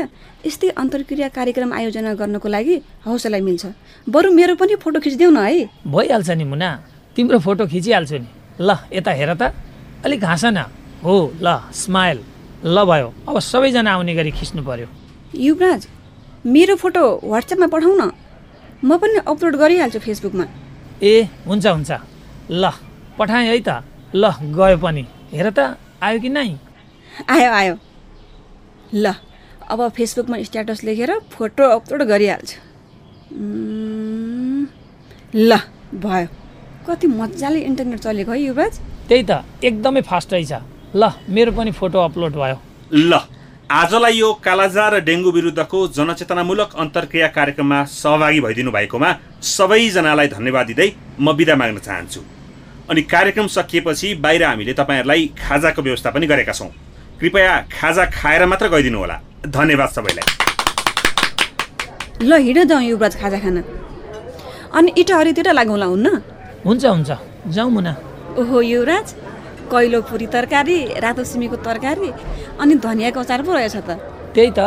यस्तै 0.47 0.69
अन्तर्क्रिया 0.83 1.27
कार्यक्रम 1.35 1.73
आयोजना 1.73 2.13
गर्नको 2.15 2.47
लागि 2.47 2.75
हौसला 3.05 3.39
मिल्छ। 3.43 3.65
बरु 4.07 4.29
मेरो 4.31 4.53
पनि 4.55 4.75
फोटो 4.79 4.99
खिचिदेऊ 5.03 5.31
न 5.31 5.39
है। 5.43 5.67
भइहाल्छ 5.83 6.29
नि 6.39 6.45
मुना। 6.47 6.69
तिम्रो 7.15 7.39
फोटो 7.43 7.67
खिचिहाल्छु 7.67 8.17
नि। 8.23 8.27
ल 8.61 8.69
यता 8.93 9.11
हेर 9.11 9.31
त। 9.35 9.51
अलिक 10.05 10.23
हाँस 10.23 10.45
न। 10.55 10.71
हो 11.03 11.13
ल 11.41 11.47
स्माइल। 11.75 12.17
ल 12.63 12.77
भयो। 12.87 13.07
अब 13.27 13.35
सबैजना 13.41 13.91
आउने 13.99 14.13
गरी 14.15 14.31
खिच्नु 14.31 14.63
पर्यो। 14.63 14.87
युवराज 15.35 15.81
मेरो 16.45 16.75
फोटो 16.75 17.03
वाट्सएपमा 17.23 17.67
पठाउ 17.67 17.93
न 17.99 18.11
म 18.83 18.97
पनि 18.97 19.19
अपलोड 19.27 19.55
गरिहाल्छु 19.59 19.99
फेसबुकमा 19.99 20.45
ए 21.03 21.27
हुन्छ 21.47 21.65
हुन्छ। 21.67 21.91
ल 22.51 22.71
पठाएँ 23.19 23.47
है 23.47 23.59
त। 23.59 23.83
ल 24.15 24.23
गयो 24.55 24.77
पनि। 24.79 25.03
हेर 25.35 25.49
त 25.51 25.75
आयो 25.99 26.19
कि 26.19 26.29
नै? 26.29 26.55
आयो 27.27 27.51
आयो। 27.51 27.75
ल 28.93 29.13
अब 29.67 29.79
फेसबुकमा 29.91 30.41
स्ट्याटस 30.47 30.83
लेखेर 30.83 31.11
फोटो 31.27 31.63
अपलोड 31.75 32.01
गरिहाल्छु। 32.07 32.57
ल 35.35 35.51
भयो। 35.99 36.27
कति 36.87 37.07
मजाले 37.07 37.59
इन्टरनेट 37.67 37.99
चलेको 37.99 38.31
है 38.31 38.39
युवराज। 38.41 38.79
त्यही 39.07 39.23
त 39.27 39.43
एकदमै 39.59 40.01
फास्ट 40.07 40.33
रहेछ। 40.33 40.53
ल 40.95 41.11
मेरो 41.29 41.51
पनि 41.51 41.71
फोटो 41.75 41.99
अपलोड 41.99 42.31
भयो। 42.39 42.57
ल। 42.95 43.38
आजलाई 43.71 44.13
यो 44.17 44.27
कालाजार 44.45 44.93
र 44.93 44.99
डेङ्गु 45.05 45.31
विरुद्धको 45.31 45.79
जनचेतनामूलक 45.93 46.69
अन्तर्क्रिया 46.83 47.27
कार्यक्रममा 47.35 47.79
सहभागी 47.85 48.39
भइदिनु 48.41 48.71
भएकोमा 48.73 49.09
सबैजनालाई 49.45 50.27
धन्यवाद 50.27 50.65
दिँदै 50.67 50.89
म 51.21 51.33
बिदा 51.37 51.55
माग्न 51.55 51.77
चाहन्छु। 51.77 52.21
अनि 52.89 53.01
कार्यक्रम 53.13 53.47
सकिएपछि 53.47 54.07
बाहिर 54.25 54.43
हामीले 54.43 54.73
तपाईँहरूलाई 54.73 55.25
खाजाको 55.37 55.81
व्यवस्था 55.85 56.09
पनि 56.09 56.25
गरेका 56.33 56.53
छौँ। 56.57 56.69
कृपया 57.21 57.53
खाजा 57.69 58.05
खाएर 58.17 58.45
मात्र 58.49 58.67
गइदिनु 58.73 58.97
होला। 58.97 59.17
धन्यवाद 59.45 59.89
सबैलाई। 59.97 60.25
ल 62.25 62.41
हिँड 62.41 62.59
जाउँ 62.73 62.83
युवराज 62.89 63.13
खाजा 63.21 63.39
खान। 63.45 63.57
अनि 64.77 64.89
इटाहरीतिर 64.97 65.53
लागौँला 65.53 65.85
हुन्न? 65.93 66.07
हुन्छ 66.65 66.85
हुन्छ। 66.85 67.09
जाउँ 67.53 67.71
मुना। 67.71 67.93
ओहो 68.33 68.61
युवराज 68.65 69.07
कैलो 69.71 70.01
पुरी 70.09 70.27
तरकारी 70.33 70.77
रातो 71.03 71.23
सिमीको 71.23 71.55
तरकारी 71.67 72.09
अनि 72.59 72.75
धनियाँको 72.85 73.19
अचार 73.19 73.41
पो 73.43 73.53
रहेछ 73.53 73.75
त। 73.87 73.89
त्यही 74.35 74.51
त। 74.57 74.59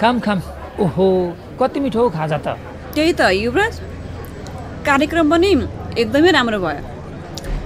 खाम 0.00 0.20
खाम। 0.20 0.38
ओहो 0.80 1.06
कति 1.60 1.80
मिठो 1.80 2.00
हौ 2.02 2.08
खाजा 2.10 2.38
त। 2.38 2.48
त्यही 2.94 3.12
त 3.12 3.20
युवराज। 3.34 3.74
कार्यक्रम 4.86 5.30
पनि 5.30 5.50
एकदमै 5.98 6.30
राम्रो 6.38 6.58
भयो। 6.58 6.82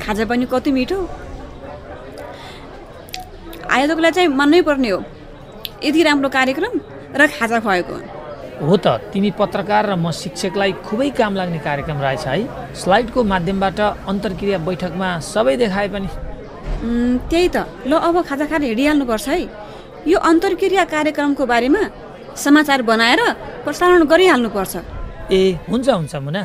खाजा 0.03 0.25
पनि 0.31 0.47
कति 0.53 0.71
मिठो। 0.73 0.99
आयोजकलाई 3.73 4.11
चाहिँ 4.13 4.29
मान्नै 4.29 4.61
पर्ने 4.69 4.91
हो। 4.91 4.99
यति 5.85 6.03
राम्रो 6.03 6.29
कार्यक्रम 6.29 6.73
र 7.17 7.27
खाजा 7.37 7.59
खुवाएको 7.61 7.97
हो 8.63 8.77
त। 8.77 8.87
तिमी 9.13 9.31
पत्रकार 9.39 9.87
र 9.91 9.95
म 9.97 10.11
शिक्षकलाई 10.13 10.73
खुबै 10.87 11.11
काम 11.19 11.33
लाग्ने 11.37 11.59
कार्यक्रम 11.59 11.99
रहेछ 12.01 12.27
है। 12.27 12.75
स्लाइडको 12.75 13.21
माध्यमबाट 13.25 13.81
अन्तर्क्रिया 14.07 14.59
बैठकमा 14.67 15.09
सबै 15.33 15.57
देखाए 15.57 15.89
पनि 15.95 16.09
त्यही 16.83 17.49
त। 17.55 17.57
ल 17.87 17.93
अब 17.95 18.17
खाजा 18.27 18.47
खाएर 18.51 18.62
हिँडिहाल्नुपर्छ 18.62 19.29
है। 19.29 19.39
यो 20.07 20.19
अन्तर्क्रिया 20.19 20.85
कार्यक्रमको 20.95 21.45
बारेमा 21.47 21.83
समाचार 22.35 22.83
बनाएर 22.83 23.21
प्रसारण 23.65 24.03
गरिहाल्नुपर्छ। 24.11 24.75
ए 25.31 25.41
हुन्छ 25.71 25.89
हुन्छ 25.89 26.15
मुना। 26.27 26.43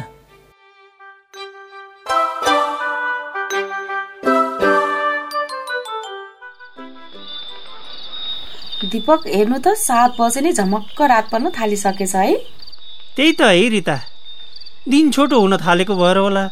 दिपक 8.88 9.22
हेर्नु 9.28 9.58
त 9.58 9.74
सात 9.74 10.12
बजे 10.22 10.42
नै 10.42 10.52
झमक्क 10.54 11.02
रात 11.02 11.26
पर्न 11.34 11.50
थालिसकेछ 11.50 12.16
है। 12.16 12.34
त्यही 13.18 13.32
त 13.34 13.42
है 13.42 13.68
रिता। 13.74 13.98
दिन 14.88 15.10
छोटो 15.12 15.40
हुन 15.42 15.58
थालेको 15.58 15.94
भएर 15.98 16.18
होला। 16.18 16.46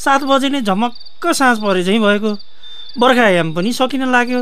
सात 0.00 0.24
बजे 0.24 0.48
नै 0.48 0.60
झमक्क 0.64 1.24
साँझ 1.36 1.56
परे 1.60 1.82
झैँ 1.84 2.00
भएको। 2.00 2.32
बर्खायाम 2.98 3.52
पनि 3.54 3.72
सकिन 3.72 4.10
लाग्यो। 4.12 4.40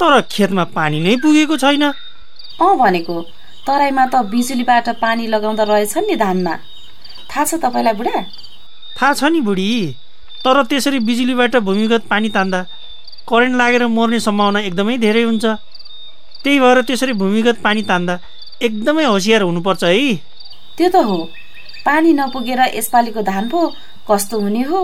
तर 0.00 0.20
खेतमा 0.30 0.64
पानी 0.76 1.00
नै 1.00 1.16
पुगेको 1.22 1.56
छैन। 1.56 1.82
अँ 1.82 2.76
भनेको 2.78 3.16
तराईमा 3.66 4.04
त 4.06 4.14
बिजुलीबाट 4.28 4.88
पानी 5.00 5.26
लगाउँदा 5.26 5.64
रहेछन् 5.64 6.06
नि 6.06 6.16
धानमा। 6.16 6.54
थाहा 7.30 7.44
छ 7.44 7.54
तपाईँलाई 7.64 7.94
बुढा? 7.94 8.16
थाहा 8.98 9.12
छ 9.14 9.24
नि 9.32 9.40
बुढी 9.40 9.68
तर 10.44 10.62
त्यसरी 10.66 10.98
बिजुलीबाट 11.08 11.56
भूमिगत 11.56 12.02
पानी 12.10 12.28
तान्दा 12.28 12.60
करेन्ट 13.28 13.56
लागेर 13.56 13.86
मर्ने 13.86 14.20
सम्भावना 14.20 14.60
एकदमै 14.68 14.98
धेरै 14.98 15.22
हुन्छ। 15.22 15.44
त्यही 16.42 16.58
भएर 16.60 16.80
त्यसरी 16.82 17.12
भूमिगत 17.22 17.62
पानी 17.62 17.82
तान्दा 17.88 18.18
एकदमै 18.62 19.04
होसियार 19.04 19.42
हुनुपर्छ 19.42 19.84
है। 19.84 20.14
त्यो 20.76 20.88
त 20.90 20.96
हो। 21.06 21.16
पानी 21.86 22.12
नपुगेर 22.12 22.60
यसपालिको 22.74 23.22
धान 23.22 23.48
पो 23.48 23.60
कस्तो 24.10 24.40
हुने 24.40 24.62
हो? 24.66 24.80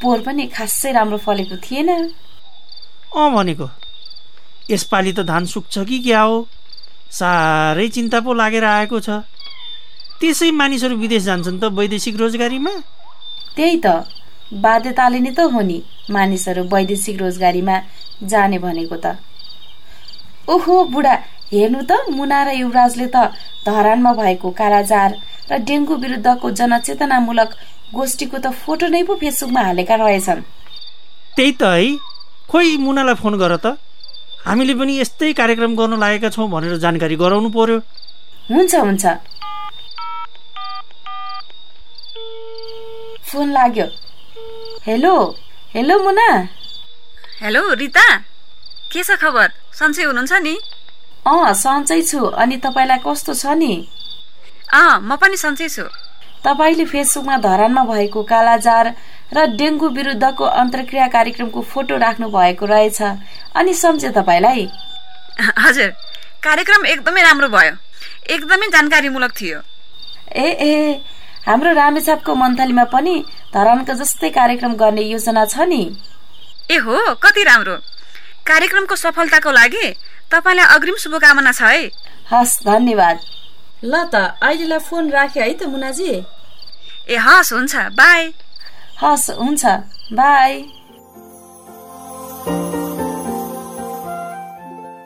पोहोर 0.00 0.20
पनि 0.26 0.46
खासै 0.56 0.92
राम्रो 0.92 1.18
फलेको 1.26 1.56
थिएन। 1.64 1.90
अँ 3.16 3.30
भनेको 3.34 3.68
यसपालि 4.70 5.12
त 5.12 5.20
धान 5.30 5.44
सुक्छ 5.46 5.78
कि 5.88 5.98
क्या 6.06 6.20
हो? 6.20 6.36
साह्रै 7.10 7.88
चिन्ता 7.88 8.20
पो 8.20 8.32
लागेर 8.34 8.64
आएको 8.64 9.00
छ। 9.00 9.22
त्यसै 10.20 10.50
मानिसहरू 10.50 10.96
विदेश 10.96 11.22
जान्छन् 11.22 11.60
त 11.60 11.64
वैदेशिक 11.78 12.16
रोजगारीमा? 12.16 12.74
त्यही 13.56 13.76
त 13.84 13.86
बाध्यताले 14.64 15.18
नै 15.20 15.32
त 15.38 15.40
हो 15.52 15.60
नि 15.60 15.78
मानिसहरू 16.10 16.62
वैदेशिक 16.72 17.16
रोजगारीमा 17.20 17.76
जाने 18.30 18.58
भनेको 18.58 18.96
त। 18.96 19.06
ओहो 20.48 20.74
बुढा 20.92 21.14
हेर्नु 21.52 21.80
त 21.90 21.92
मुना 22.16 22.38
र 22.44 22.48
युवराजले 22.60 23.06
त 23.14 23.16
धरानमा 23.66 24.12
भएको 24.20 24.50
कालाजार 24.60 25.10
र 25.50 25.52
डेङ्गु 25.68 25.94
विरुद्धको 26.02 26.50
जनचेतनामूलक 26.58 27.50
गोष्ठीको 27.98 28.38
त 28.38 28.46
फोटो 28.62 28.86
नै 28.94 29.02
पो 29.08 29.14
फेसबुकमा 29.22 29.62
हालेका 29.68 29.94
रहेछन्। 29.94 30.40
त्यही 31.36 31.52
त 31.60 31.62
है। 31.62 31.86
खोइ 32.50 32.76
मुनालाई 32.76 33.14
फोन 33.22 33.34
गर 33.38 33.56
त। 33.56 33.66
हामीले 34.46 34.74
पनि 34.74 34.92
यस्तै 35.00 35.32
कार्यक्रम 35.32 35.72
गर्न 35.76 35.94
लागेका 35.98 36.28
छौँ 36.34 36.48
भनेर 36.50 36.76
जानकारी 36.84 37.16
गराउनु 37.16 37.48
पर्यो। 37.56 37.78
हुन्छ 38.50 38.74
हुन्छ। 38.74 39.04
फोन 43.28 43.46
लाग्यो। 43.52 43.86
Hello 44.86 45.14
hello 45.74 45.98
Muna. 46.04 46.28
Hello 47.42 47.62
Rita. 47.74 48.06
के 48.92 49.02
छ 49.02 49.16
खबर? 49.22 49.48
सन्चै 49.78 50.04
हुनुहुन्छ 50.04 50.32
नि? 50.44 50.54
अँ 51.26 51.52
सन्चै 51.64 52.00
छु। 52.02 52.20
अनि 52.42 52.56
तपाईँलाई 52.62 53.00
कस्तो 53.06 53.34
छ 53.34 53.56
नि? 53.58 53.72
अँ 54.70 55.00
म 55.02 55.16
पनि 55.16 55.36
सन्चै 55.36 55.68
छु। 55.68 55.88
तपाईँले 56.44 56.84
फेसबुकमा 56.84 57.36
धरानमा 57.40 57.82
भएको 57.84 58.22
कालाजार 58.22 58.94
र 59.34 59.46
डेङ्गु 59.56 59.88
विरुद्धको 59.88 60.44
अन्तर्क्रिया 60.44 61.06
कार्यक्रमको 61.08 61.60
फोटो 61.62 61.96
राख्नु 61.96 62.28
भएको 62.28 62.66
रहेछ। 62.66 63.00
अनि 63.56 63.74
सम्झे 63.74 64.10
तपाईँलाई? 64.10 64.68
हजुर। 65.58 65.88
कार्यक्रम 66.44 66.86
एकदमै 66.86 67.22
राम्रो 67.22 67.48
भयो। 67.48 67.74
एकदमै 68.34 68.66
जानकारीमूलक 68.72 69.32
थियो। 69.40 69.58
ए 70.36 70.48
ए 70.60 71.00
हाम्रो 71.46 71.72
रामेछापको 71.74 72.34
मन्थलीमा 72.34 72.84
पनि 72.92 73.14
धरानको 73.54 73.94
जस्तै 73.94 74.30
कार्यक्रम 74.30 74.74
गर्ने 74.76 75.02
योजना 75.02 75.44
छ 75.44 75.64
नि। 75.64 75.82
ए 76.70 76.76
हो 76.84 77.14
कति 77.24 77.42
राम्रो। 77.44 77.76
कार्यक्रमको 78.46 78.96
सफलताको 78.96 79.50
लागि 79.50 79.86
तपाईँलाई 80.32 80.66
अग्रिम 80.76 80.96
शुभकामना 80.96 81.52
छ 81.52 81.62
है। 81.62 81.88
हस् 82.32 82.62
धन्यवाद। 82.64 83.16
ल 83.84 84.04
त 84.12 84.14
अहिलेलाई 84.42 84.78
फोन 84.78 85.10
राखे 85.10 85.40
है 85.40 85.52
त 85.52 85.62
मुनाजी। 85.68 86.12
ए 87.10 87.16
हस् 87.26 87.52
हुन्छ 87.52 87.74
बाई। 88.00 88.22
हस् 89.02 89.30
हुन्छ 89.40 89.64
बाई। 90.12 90.52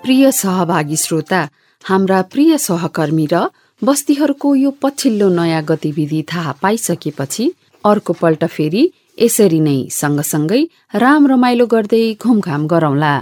प्रिय 0.04 0.30
सहभागी 0.32 0.96
श्रोता 0.96 1.40
हाम्रा 1.84 2.20
प्रिय 2.32 2.58
सहकर्मी 2.58 3.26
र 3.32 3.48
बस्तीहरूको 3.82 4.54
यो 4.54 4.70
पछिल्लो 4.82 5.28
नयाँ 5.28 5.62
गतिविधि 5.64 6.22
थाहा 6.30 6.52
पाइसकेपछि 6.62 7.44
अर्को 7.84 8.12
पल्ट 8.12 8.44
फेरि 8.46 8.82
यसरी 9.20 9.60
नै 9.60 9.78
सँगसँगै 9.90 10.62
राम 10.94 11.26
रमाइलो 11.26 11.66
गर्दै 11.66 12.04
घुमघाम 12.14 12.66
गरौँला। 12.66 13.14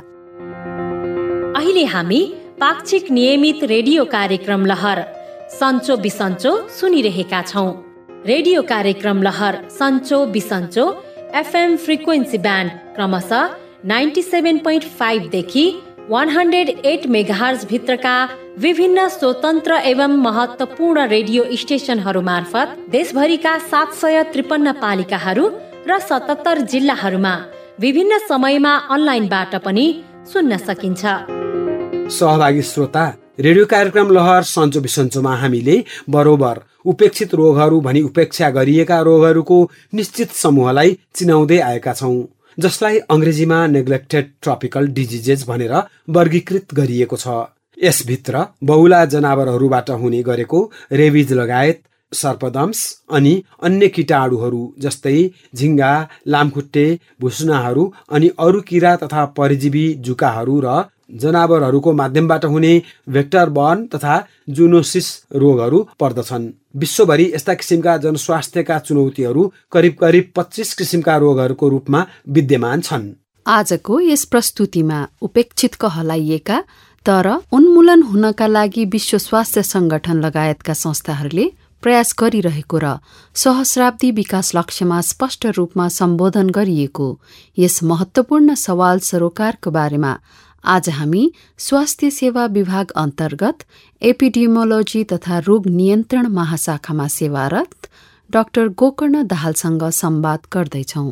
अहिले 1.59 1.85
हामी 1.93 2.23
पाक्षिक 2.61 3.11
नियमित 3.11 3.65
रेडियो 3.65 4.05
कार्यक्रम 4.17 4.67
लहर 4.67 4.99
सन्चो 5.51 5.97
बिसन्चो 5.97 6.51
सुनिरहेका 6.69 7.41
छौँ। 7.43 7.69
रेडियो 8.27 8.63
कार्यक्रम 8.63 9.23
लहर 9.23 9.57
सन्चो 9.71 10.19
बिसन्चो 10.27 10.85
एफएम 11.35 11.77
फ्रिक्वेन्सी 11.77 12.39
ब्यान्ड 12.39 12.71
क्रमशः 12.95 13.55
नाइन्टी 13.87 14.23
सेभेन 14.23 14.59
पोइन्ट 14.65 14.85
फाइभदेखि 14.99 15.65
वान 16.11 16.29
हन्ड्रेड 16.29 16.69
एट 16.85 17.07
मेगाहर्ज 17.07 17.65
भित्रका 17.71 18.17
विभिन्न 18.59 19.07
स्वतन्त्र 19.09 19.75
एवं 19.91 20.17
महत्वपूर्ण 20.23 21.07
रेडियो 21.09 21.45
स्टेसनहरू 21.57 22.23
मार्फत 22.31 22.77
देशभरिका 22.91 23.59
सात 23.71 23.93
सय 24.01 24.23
त्रिपन्न 24.33 24.73
पालिकाहरू 24.83 25.45
र 25.89 25.99
सतहत्तर 26.01 26.61
जिल्लाहरूमा 26.73 27.35
विभिन्न 27.81 28.19
समयमा 28.29 28.75
अनलाइनबाट 28.97 29.55
पनि 29.65 29.87
सुन्न 30.33 30.57
सकिन्छ। 30.59 31.05
सहभागी 32.19 32.63
श्रोता 32.73 33.07
रेडियो 33.39 33.65
कार्यक्रम 33.67 34.11
लहर 34.11 34.43
सन्चो 34.45 34.81
बिसन्चोमा 34.81 35.35
हामीले 35.37 35.75
बरोबर 36.09 36.61
उपेक्षित 36.85 37.35
रोगहरू 37.35 37.81
भनी 37.81 38.01
उपेक्षा 38.03 38.49
गरिएका 38.51 39.01
रोगहरूको 39.03 39.59
निश्चित 39.95 40.31
समूहलाई 40.35 40.97
चिनाउँदै 41.15 41.59
आएका 41.63 41.93
छौँ 41.95 42.15
जसलाई 42.59 42.99
अङ्ग्रेजीमा 43.09 43.59
नेग्लेक्टेड 43.69 44.31
ट्रपिकल 44.43 44.87
डिजिजेस 44.95 45.45
भनेर 45.49 45.75
वर्गीकृत 46.11 46.75
गरिएको 46.75 47.17
छ। 47.17 47.37
यसभित्र 47.79 48.45
बहुला 48.65 49.05
जनावरहरूबाट 49.11 49.91
हुने 49.99 50.23
गरेको 50.25 50.63
रेबिज 50.95 51.33
लगायत 51.35 51.83
सर्पदम्स 52.13 52.89
अनि 53.11 53.37
अन्य 53.63 53.89
किटाणुहरू 53.91 54.65
जस्तै 54.81 55.17
झिङ्गा 55.55 55.95
लामखुट्टे 56.29 56.89
भुसुनाहरू 57.21 57.91
अनि 58.11 58.31
अरू 58.41 58.61
किरा 58.69 58.97
तथा 58.97 59.25
परजीवी 59.37 59.87
जुकाहरू 60.07 60.61
र 60.61 60.83
जनावरहरूको 61.11 61.93
माध्यमबाट 61.93 62.45
हुने 62.45 62.73
भेक्टर 63.09 63.49
बर्न 63.49 63.87
तथा 63.87 64.17
जुनोसिस 64.51 65.09
रोगहरू 65.35 65.79
पर्दछन्। 66.01 66.49
विश्वभरि 66.77 67.31
यस्ता 67.35 67.55
किसिमका 67.55 67.97
जनस्वास्थ्यका 67.97 68.79
चुनौतीहरू 68.79 69.53
करिब 69.73 69.97
करिब 70.01 70.33
पच्चिस 70.37 70.75
किसिमका 70.75 71.17
रोगहरूको 71.17 71.69
रूपमा 71.69 72.07
विद्यमान 72.29 72.81
छन्। 72.81 73.13
आजको 73.47 74.01
यस 74.01 74.25
प्रस्तुतिमा 74.25 75.07
उपेक्षित 75.23 75.75
कहलाइएका 75.75 76.59
तर 77.07 77.27
उन्मूलन 77.53 78.03
हुनका 78.03 78.47
लागि 78.47 78.85
विश्व 78.85 79.19
स्वास्थ्य 79.19 79.63
संगठन 79.63 80.17
लगायतका 80.21 80.75
संस्थाहरूले 80.75 81.47
प्रयास 81.83 82.15
गरिरहेको 82.19 82.79
र 82.79 82.99
सहस्राब्दी 83.35 84.11
विकास 84.11 84.55
लक्ष्यमा 84.55 85.01
स्पष्ट 85.01 85.47
रूपमा 85.57 85.87
सम्बोधन 85.89 86.51
गरिएको 86.51 87.09
यस 87.59 87.83
महत्वपूर्ण 87.83 88.55
सवाल 88.55 88.99
सरोकारको 88.99 89.71
बारेमा 89.71 90.13
आज 90.69 90.89
हामी 90.89 91.33
स्वास्थ्य 91.59 92.11
सेवा 92.11 92.45
विभाग 92.47 92.91
अन्तर्गत 92.97 93.59
एपिडियोमोलोजी 94.03 95.05
तथा 95.05 95.39
रोग 95.39 95.67
नियन्त्रण 95.67 96.27
महाशाखामा 96.27 97.07
सेवारत 97.09 97.87
डाक्टर 98.31 98.69
गोकर्ण 98.69 99.23
दाहालसँग 99.27 99.85
संवाद 99.91 100.41
गर्दैछौ। 100.53 101.05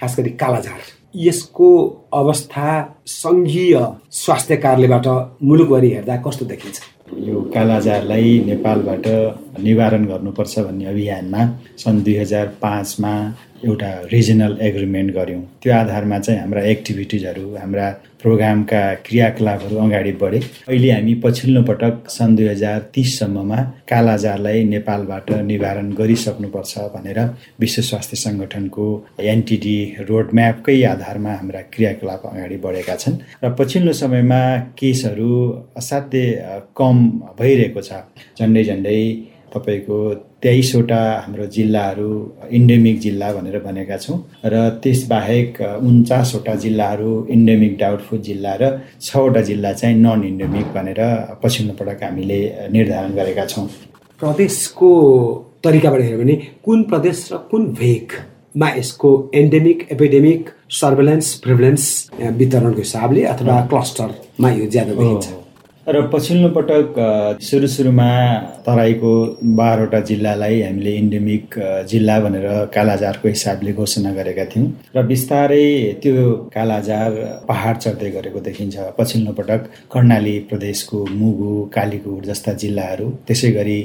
खास 0.00 0.16
गरी 0.18 0.30
कालाजार 0.30 0.80
यसको 1.16 1.68
अवस्था 2.12 2.68
सङ्घीय 3.06 3.74
स्वास्थ्य 4.20 4.56
कार्यबाट 4.56 5.06
मुलुकभरि 5.42 5.90
हेर्दा 5.94 6.16
कस्तो 6.26 6.44
देखिन्छ? 6.44 6.80
यो 7.28 7.40
कालाजारलाई 7.54 8.38
नेपालबाट 8.46 9.06
निवारण 9.64 10.04
गर्नुपर्छ 10.06 10.58
भन्ने 10.58 10.84
अभियानमा 10.92 11.42
सन् 11.84 12.02
दुई 12.04 12.16
हजार 12.16 12.46
पाँचमा 12.62 13.12
एउटा 13.66 13.90
रिजनल 14.12 14.56
एग्रिमेन्ट 14.62 15.14
गऱ्यौँ। 15.14 15.42
त्यो 15.62 15.72
आधारमा 15.74 16.18
चाहिँ 16.18 16.40
हाम्रा 16.40 16.62
एक्टिभिटिजहरू 16.72 17.46
हाम्रा 17.56 17.88
प्रोग्रामका 18.22 18.82
क्रियाकलापहरू 19.06 19.76
अगाडि 19.78 20.12
बढे। 20.20 20.38
अहिले 20.68 20.90
हामी 20.90 21.14
पछिल्लो 21.24 21.62
पटक 21.70 22.08
सन् 22.10 22.36
दुई 22.36 22.46
हजार 22.48 22.78
तिससम्ममा 22.94 23.58
कालाजारलाई 23.90 24.64
नेपालबाट 24.64 25.30
निवारण 25.50 25.92
गरिसक्नुपर्छ 26.00 26.78
भनेर 26.94 27.18
विश्व 27.60 27.82
स्वास्थ्य 27.90 28.16
सङ्गठनको 28.24 28.86
एनटिडी 29.32 29.78
रोडम्यापकै 30.08 30.82
आधारमा 30.92 31.32
हाम्रा 31.40 31.60
क्रियाकलाप 31.98 32.22
अगाडि 32.26 32.56
बढेका 32.64 32.94
छन्। 32.96 33.16
र 33.42 33.50
पछिल्लो 33.58 33.92
समयमा 33.92 34.40
केसहरू 34.78 35.32
असाध्य 35.76 36.22
कम 36.78 36.96
भइरहेको 37.38 37.80
छ। 37.80 37.92
झन्डै 38.38 38.64
झन्डै 38.64 39.00
तपाईँको 39.48 39.98
तेइसवटा 40.44 41.00
हाम्रो 41.24 41.46
जिल्लाहरू 41.50 42.10
इन्डेमिक 42.52 42.98
जिल्ला 43.00 43.32
भनेर 43.32 43.58
भनेका 43.58 43.96
छौँ। 43.96 44.18
र 44.44 44.54
त्यसबाहेक 44.82 45.50
उन्चासवटा 45.82 46.54
जिल्लाहरू 46.54 47.12
इन्डेमिक 47.34 47.72
डाउटफुल 47.78 48.18
जिल्ला 48.28 48.54
र 48.60 48.64
छवटा 49.00 49.40
जिल्ला 49.48 49.72
चाहिँ 49.72 49.96
नन 49.96 50.24
इन्डेमिक 50.24 50.66
भनेर 50.76 51.00
पछिल्लो 51.42 51.74
पटक 51.80 52.02
हामीले 52.04 52.40
निर्धारण 52.70 53.12
गरेका 53.16 53.44
छौँ। 53.46 53.66
प्रदेशको 54.20 54.90
तरिकाबाट 55.64 56.00
हेऱ्यो 56.00 56.18
भने 56.18 56.34
कुन 56.64 56.82
प्रदेश 56.90 57.28
र 57.32 57.36
कुन 57.50 57.62
भेगमा 58.58 58.78
यसको 58.78 59.10
एन्डेमिक 59.34 59.86
एपिडेमिक 59.92 60.48
सर्भेलेन्स 60.80 61.34
प्रिभिलेन्स 61.44 61.84
वितरणको 62.38 62.78
हिसाबले 62.78 63.22
अथवा 63.34 63.60
क्लस्टरमा 63.70 64.50
यो 64.52 64.70
ज्यादा 64.70 64.94
देखिन्छ 64.94 65.36
र 65.88 66.00
पछिल्लो 66.12 66.48
पटक 66.52 66.94
सुरु 67.40 67.66
सुरुमा 67.74 68.08
तराईको 68.66 69.12
बाह्रवटा 69.58 70.00
जिल्लालाई 70.08 70.60
हामीले 70.62 70.92
इन्डेमिक 70.96 71.54
जिल्ला 71.90 72.18
भनेर 72.20 72.44
कालाजारको 72.74 73.28
हिसाबले 73.28 73.72
घोषणा 73.72 74.12
गरेका 74.18 74.44
थियौँ। 74.52 74.66
र 74.96 75.02
बिस्तारै 75.08 75.64
त्यो 76.02 76.24
कालाजार 76.54 77.10
पहाड 77.48 77.76
चढ्दै 77.84 78.10
गरेको 78.16 78.40
देखिन्छ। 78.48 78.76
पछिल्लो 78.98 79.32
पटक 79.38 79.60
कर्णाली 79.92 80.38
प्रदेशको 80.50 81.04
मुगु 81.20 81.52
कालीकोट 81.76 82.24
जस्ता 82.30 82.52
जिल्लाहरू 82.62 83.08
त्यसै 83.28 83.50
गरी 83.56 83.80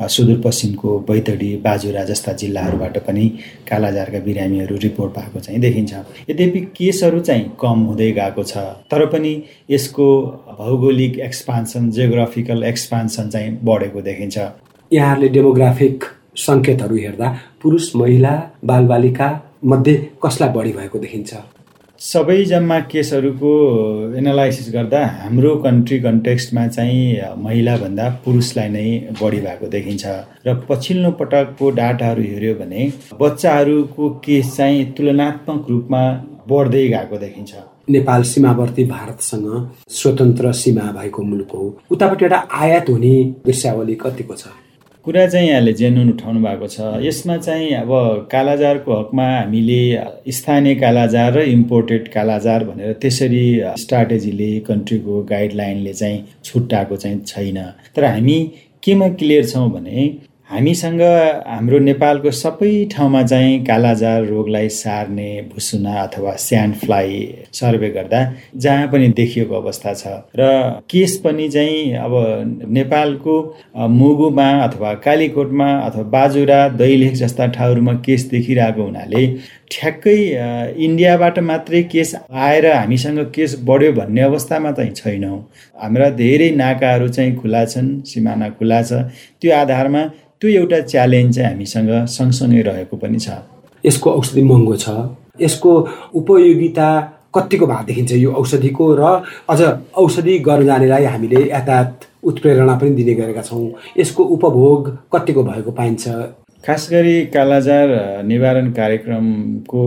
सुदूरपश्चिमको 0.00 0.98
बैतडी 1.08 1.50
बाजुरा 1.64 2.04
जस्ता 2.04 2.32
जिल्लाहरूबाट 2.40 2.98
पनि 3.06 3.26
कालाजारका 3.70 4.18
बिरामीहरू 4.24 4.76
रिपोर्ट 4.82 5.12
भएको 5.12 5.40
चाहिँ 5.40 5.60
देखिन्छ। 5.60 5.92
यद्यपि 6.30 6.60
केसहरू 6.76 7.20
चाहिँ 7.20 7.44
कम 7.60 7.78
हुँदै 7.86 8.10
गएको 8.12 8.42
छ 8.42 8.56
तर 8.90 9.06
पनि 9.06 9.32
यसको 9.70 10.06
भौगोलिक 10.58 11.18
एक्सपान्सन 11.20 11.90
जियोग्राफिकल 11.90 12.62
एक्सपान्सन 12.64 13.28
चाहिँ 13.30 13.58
बढेको 13.64 14.00
देखिन्छ। 14.02 14.38
यहाँहरूले 14.90 15.28
डेमोग्राफिक 15.28 16.04
सङ्केतहरू 16.38 16.96
हेर्दा 16.96 17.28
पुरुष 17.62 17.94
महिला 17.96 18.32
बालबालिका 18.64 19.28
मध्ये 19.64 19.94
कसलाई 20.24 20.50
बढी 20.52 20.72
भएको 20.72 20.98
देखिन्छ? 20.98 21.34
सबै 22.00 22.44
जम्मा 22.44 22.78
केसहरूको 22.92 23.50
एनालाइसिस 24.18 24.66
गर्दा 24.72 24.98
हाम्रो 25.20 25.54
कन्ट्री 25.56 25.98
कन्टेक्स्टमा 26.00 26.66
चाहिँ 26.68 27.36
महिलाभन्दा 27.42 28.08
पुरुषलाई 28.24 28.68
नै 28.68 28.84
बढी 29.20 29.40
भएको 29.40 29.66
देखिन्छ। 29.66 30.04
र 30.46 30.54
पछिल्लो 30.68 31.10
पटकको 31.20 31.70
डाटाहरू 31.70 32.22
हेऱ्यो 32.22 32.54
भने 32.54 32.92
बच्चाहरूको 33.20 34.10
केस 34.24 34.56
चाहिँ 34.56 34.84
तुलनात्मक 34.92 35.70
रूपमा 35.70 36.02
बढ्दै 36.48 36.84
गएको 36.88 37.16
देखिन्छ। 37.16 37.54
नेपाल 37.90 38.22
सीमावर्ती 38.22 38.84
भारतसँग 38.84 39.48
स्वतन्त्र 39.90 40.52
सीमा 40.52 40.92
भएको 41.00 41.22
मुलुक 41.22 41.50
हो। 41.54 41.64
उतापट्टि 41.90 42.24
एउटा 42.24 42.46
आयात 42.60 42.90
हुने 42.90 43.16
दृश्यावली 43.46 43.94
कतिको 43.94 44.34
छ? 44.34 44.44
कुरा 45.06 45.26
चाहिँ 45.26 45.48
यहाँले 45.48 45.72
जेन्युन 45.72 46.08
उठाउनु 46.10 46.40
भएको 46.42 46.66
छ। 46.66 46.80
यसमा 47.02 47.36
चाहिँ 47.38 47.70
अब 47.78 47.90
कालाजारको 48.32 48.92
हकमा 48.92 49.26
हामीले 49.26 49.82
स्थानीय 50.34 50.74
कालाजार 50.74 51.32
र 51.32 51.42
इम्पोर्टेड 51.48 52.08
कालाजार 52.10 52.64
भनेर 52.66 52.92
त्यसरी 53.02 53.44
स्ट्राटेजीले 53.78 54.50
कन्ट्रीको 54.66 55.22
गाइडलाइनले 55.30 55.92
चाहिँ 55.92 56.24
छुट्टाएको 56.44 56.96
चाहिँ 56.96 57.20
छैन। 57.22 57.58
तर 57.94 58.04
हामी 58.04 58.38
केमा 58.82 59.08
क्लियर 59.14 59.44
छौँ 59.46 59.70
भने 59.70 60.08
हामीसँग 60.50 61.00
हाम्रो 61.02 61.78
नेपालको 61.80 62.30
सबै 62.32 62.68
ठाउँमा 62.86 63.22
चाहिँ 63.24 63.54
कालाजार 63.64 64.24
रोगलाई 64.24 64.68
सार्ने 64.70 65.30
भुसुना 65.50 65.94
अथवा 66.02 66.34
स्यान्ड 66.38 66.74
फ्लाई 66.76 67.16
सर्वे 67.52 67.88
गर्दा 67.90 68.20
जहाँ 68.56 68.86
पनि 68.86 69.08
देखिएको 69.10 69.54
अवस्था 69.56 69.94
छ 69.94 70.12
र 70.38 70.46
केस 70.90 71.16
पनि 71.24 71.48
चाहिँ 71.48 71.92
अब 71.96 72.14
नेपालको 72.70 73.34
मुगुमा 73.90 74.48
अथवा 74.62 74.94
कालीकोटमा 75.02 75.70
अथवा 75.80 76.02
बाजुरा 76.14 76.60
दैलेख 76.76 77.14
जस्ता 77.16 77.46
ठाउँहरूमा 77.48 77.94
केस 78.06 78.28
देखिरहेको 78.30 78.82
हुनाले 78.82 79.26
ठ्याक्कै 79.70 80.18
इन्डियाबाट 80.86 81.38
मात्रै 81.48 81.82
केस 81.92 82.14
आएर 82.30 82.66
हामीसँग 82.72 83.18
केस 83.34 83.56
बढ्यो 83.64 83.92
भन्ने 83.92 84.20
अवस्थामा 84.22 84.70
चाहिँ 84.72 84.92
छैनौँ। 84.94 85.38
हाम्रा 85.82 86.08
धेरै 86.20 86.50
नाकाहरू 86.56 87.08
चाहिँ 87.08 87.34
खुला 87.36 87.64
छन् 87.64 87.90
सिमाना 88.06 88.48
खुला 88.58 88.82
छ। 88.82 88.92
त्यो 89.40 89.54
आधारमा 89.56 90.02
त्यो 90.40 90.50
एउटा 90.60 90.80
च्यालेन्ज 90.92 91.34
चाहिँ 91.36 91.50
हामीसँग 91.50 91.90
सँगसँगै 92.06 92.62
रहेको 92.62 92.96
पनि 92.96 93.18
छ। 93.18 93.28
यसको 93.84 94.10
औषधि 94.10 94.42
महँगो 94.42 94.76
छ। 94.76 94.88
यसको 95.40 95.72
उपयोगिता 96.14 96.88
कतिको 97.34 97.66
भाग 97.66 97.84
देखिन्छ 97.86 98.12
यो 98.12 98.32
औषधिको 98.32 98.84
र 98.96 99.02
अझ 99.50 99.60
औषधि 99.94 100.38
गर्न 100.46 100.64
जानेलाई 100.66 101.04
हामीले 101.04 101.40
यातायात 101.48 102.06
उत्प्रेरणा 102.24 102.74
पनि 102.78 102.90
दिने 102.96 103.14
गरेका 103.14 103.42
छौँ। 103.42 103.68
यसको 103.98 104.22
उपभोग 104.24 104.80
कतिको 105.12 105.42
भएको 105.44 105.70
पाइन्छ? 105.70 106.04
खास 106.66 106.88
गरी 106.92 107.26
कालाजार 107.26 107.88
निवारण 108.26 108.70
कार्यक्रमको 108.70 109.82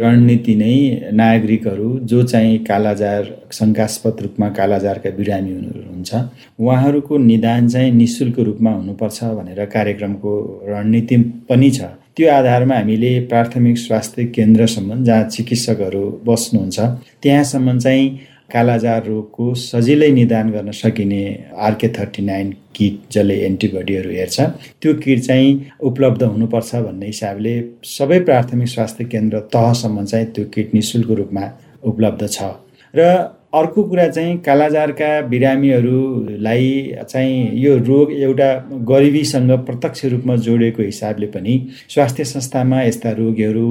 रणनीति 0.00 0.54
नै 0.54 0.74
नागरिकहरू 1.12 1.88
जो 2.10 2.22
चाहिँ 2.22 2.58
कालाजार 2.64 3.24
शङ्कास्पद 3.52 4.20
रूपमा 4.22 4.48
कालाजारका 4.58 5.10
बिरामी 5.16 5.52
हुनुहुन्छ 5.52 6.20
उहाँहरूको 6.60 7.18
निदान 7.18 7.68
चाहिँ 7.68 7.90
नि 7.92 8.06
शुल्क 8.06 8.38
रूपमा 8.40 8.70
हुनुपर्छ 8.70 9.24
भनेर 9.38 9.64
कार्यक्रमको 9.74 10.34
रणनीति 10.68 11.16
पनि 11.48 11.70
छ। 11.70 11.90
त्यो 12.16 12.30
आधारमा 12.30 12.76
हामीले 12.76 13.12
प्राथमिक 13.26 13.78
स्वास्थ्य 13.78 14.24
केन्द्रसम्म 14.36 15.02
जहाँ 15.04 15.28
चिकित्सकहरू 15.28 16.04
बस्नुहुन्छ 16.26 16.78
त्यहाँसम्म 17.22 17.78
चाहिँ 17.78 18.06
कालाजार 18.50 19.04
रोगको 19.06 19.54
सजिलै 19.54 20.10
निदान 20.12 20.50
गर्न 20.52 20.70
सकिने 20.78 21.22
आरके 21.66 21.88
थर्टी 21.98 22.22
नाइन 22.22 22.50
किट 22.76 22.96
जसले 23.12 23.36
एन्टिबडीहरू 23.46 24.10
हेर्छ 24.10 24.40
त्यो 24.80 24.94
किट 25.04 25.20
चाहिँ 25.26 25.50
उपलब्ध 25.90 26.22
हुनुपर्छ 26.22 26.74
भन्ने 26.86 27.06
हिसाबले 27.06 27.54
सबै 27.90 28.18
प्राथमिक 28.28 28.68
स्वास्थ्य 28.68 29.04
केन्द्र 29.12 29.40
तहसम्म 29.54 30.04
चाहिँ 30.04 30.26
त्यो 30.34 30.44
किट 30.54 30.74
नि 30.74 30.82
शुल्क 30.90 31.10
रूपमा 31.20 31.46
उपलब्ध 31.84 32.28
छ। 32.28 32.50
र 32.94 33.08
अर्को 33.52 33.82
कुरा 33.84 34.06
चाहिँ 34.08 34.36
कालाजारका 34.42 35.08
बिरामीहरूलाई 35.28 36.70
चाहिँ 37.08 37.58
यो 37.60 37.76
रोग 37.78 38.12
एउटा 38.12 38.48
गरिबीसँग 38.88 39.50
प्रत्यक्ष 39.66 40.04
रूपमा 40.04 40.36
जोडेको 40.46 40.82
हिसाबले 40.82 41.26
पनि 41.26 41.56
स्वास्थ्य 41.90 42.24
संस्थामा 42.24 42.80
यस्ता 42.82 43.10
रोगीहरू 43.18 43.68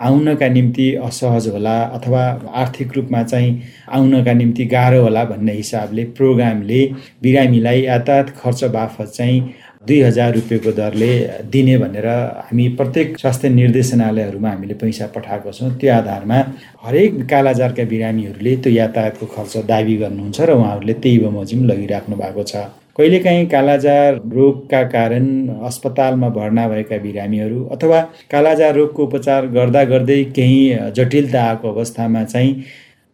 आउनका 0.00 0.48
निम्ति 0.48 0.92
असहज 1.04 1.48
होला 1.48 1.80
अथवा 1.96 2.22
आर्थिक 2.54 2.96
रूपमा 2.96 3.22
चाहिँ 3.24 3.60
आउनका 3.92 4.32
निम्ति 4.32 4.64
गाह्रो 4.66 5.02
होला 5.02 5.24
भन्ने 5.24 5.52
हिसाबले 5.54 6.04
प्रोग्रामले 6.16 6.84
बिरामीलाई 7.22 7.82
यातायात 7.82 8.30
खर्च 8.38 8.64
बाफत 8.74 9.12
चाहिँ 9.14 9.40
दुई 9.86 10.00
हजार 10.00 10.34
रुपियाँको 10.34 10.72
दरले 10.72 11.12
दिने 11.52 11.76
भनेर 11.78 12.06
हामी 12.44 12.68
प्रत्येक 12.76 13.18
स्वास्थ्य 13.18 13.48
निर्देशनालयहरूमा 13.48 14.50
हामीले 14.50 14.74
पैसा 14.82 15.06
पठाएको 15.16 15.52
छौँ। 15.52 15.70
त्यो 15.80 15.92
आधारमा 15.94 16.38
हरेक 16.84 17.20
कालाजारका 17.30 17.84
बिरामीहरूले 17.92 18.54
त्यो 18.64 18.72
यातायातको 18.72 19.26
खर्च 19.34 19.56
दाबी 19.68 19.96
गर्नुहुन्छ 19.96 20.40
र 20.40 20.50
उहाँहरूले 20.52 20.94
त्यही 21.02 21.18
बमोजिम 21.18 21.64
लगिराख्नु 21.70 22.16
भएको 22.16 22.42
छ। 22.42 22.64
कहिलेकाहीँ 22.96 23.46
कालाजार 23.52 24.14
रोगका 24.34 24.82
कारण 24.88 25.26
अस्पतालमा 25.68 26.28
भर्ना 26.30 26.68
भएका 26.68 26.98
बिरामीहरू 27.04 27.64
अथवा 27.74 28.00
कालाजार 28.30 28.74
रोगको 28.74 29.04
उपचार 29.04 29.46
गर्दा 29.56 29.84
गर्दै 29.92 30.22
केही 30.32 30.62
जटिलता 30.96 31.42
आएको 31.44 31.72
अवस्थामा 31.72 32.24
चाहिँ 32.24 32.52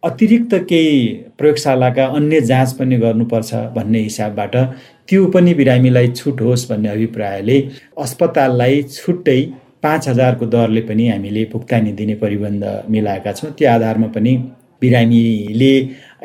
अतिरिक्त 0.03 0.53
केही 0.69 1.01
प्रयोगशालाका 1.37 2.05
अन्य 2.17 2.41
जाँच 2.41 2.71
पनि 2.73 2.97
गर्नुपर्छ 2.97 3.53
भन्ने 3.75 3.99
हिसाबबाट 3.99 4.55
त्यो 5.07 5.25
पनि 5.33 5.53
बिरामीलाई 5.53 6.07
छुट 6.11 6.41
होस् 6.41 6.69
भन्ने 6.69 6.89
अभिप्रायले 6.89 7.57
अस्पताललाई 7.99 8.81
छुट्टै 8.83 9.41
पाँच 9.83 10.07
हजारको 10.09 10.45
दरले 10.45 10.81
पनि 10.89 11.07
हामीले 11.09 11.43
भुक्तानी 11.53 11.91
दिने 11.99 12.15
परिबन्ध 12.21 12.63
मिलाएका 12.89 13.31
छौँ। 13.31 13.51
त्यो 13.57 13.69
आधारमा 13.69 14.07
पनि 14.15 14.33
बिरामीले 14.81 15.73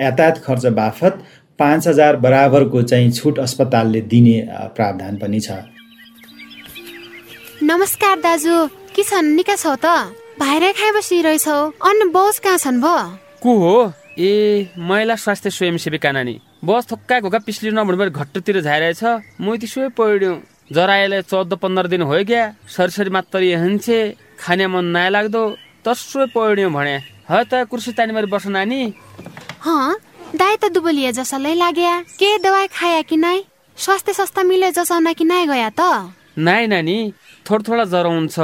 यातायात 0.01 0.37
खर्च 0.45 0.67
बाफत 0.77 1.15
पाँच 1.59 1.89
हजार 1.89 2.17
बराबरको 2.25 2.83
चाहिँ 2.83 3.11
छुट 3.12 3.39
अस्पतालले 3.39 4.01
दिने 4.12 4.37
प्रावधान 4.77 5.17
पनि 5.17 5.41
छ। 5.41 5.51
नमस्कार 7.62 8.21
दाजु 8.21 8.57
के 8.95 9.03
छन्? 9.03 9.35
निका 9.37 9.57
छौ 9.57 9.75
त? 9.77 9.87
भाइरै 10.41 10.73
खाइ 10.73 10.91
बसिरहेछौ 10.93 11.59
अन्न 11.81 12.11
बस 12.12 12.39
कहाँ 12.45 12.59
छन् 12.59 12.81
भो? 12.81 12.97
को 13.41 13.53
हो? 13.59 13.93
ए 14.19 14.69
महिला 14.79 15.17
स्वास्थ्य 15.17 15.51
स्वयंसेविका 15.51 16.12
नानी। 16.12 16.37
बस 16.66 16.87
थोक्का 16.90 17.18
घोका 17.20 17.38
पिछली 17.46 17.70
नभन्नु 17.70 18.11
घट्टोतिर 18.11 18.61
झाइरहेछ। 18.61 19.02
म 19.38 19.55
त्यसो 19.55 19.88
पढ्यो 19.94 20.33
जराएलाई 20.74 21.22
चौध 21.22 21.55
पन्ध्र 21.62 21.87
दिन 21.87 22.02
हो 22.02 22.18
गया 22.26 22.42
सरसरी 22.66 23.11
मात्र 23.14 23.38
हन्छे 23.55 23.98
खाने 24.42 24.66
मन 24.66 24.85
नयाँ 24.90 25.11
लाग्दो 25.14 25.42
तसो 25.87 26.26
पढ्यो 26.35 26.68
भने। 26.74 26.96
ह 27.31 27.42
त 27.46 27.70
कुर्सी 27.70 27.92
तानी 27.94 28.12
बस 28.26 28.46
नानी। 28.50 28.83
दाइ 30.35 30.57
त 30.59 30.64
दुबलिए 30.74 31.12
जसलाई 31.14 31.55
लाग्या। 31.55 31.94
के 32.18 32.31
दवाई 32.42 32.66
खाया 32.74 33.02
कि 33.07 33.16
नाइ? 33.16 33.38
स्वास्थ्य 33.79 34.12
सस्ता 34.12 34.42
मिले 34.42 34.70
जसाउन 34.74 35.12
कि 35.14 35.24
नाइ 35.24 35.46
गया 35.46 35.70
त? 35.70 36.11
नाइ 36.35 36.66
नानी 36.66 36.98
थोडा 37.46 37.62
थोडा 37.62 37.85
ज्वरो 37.87 38.11
हुन्छ। 38.11 38.37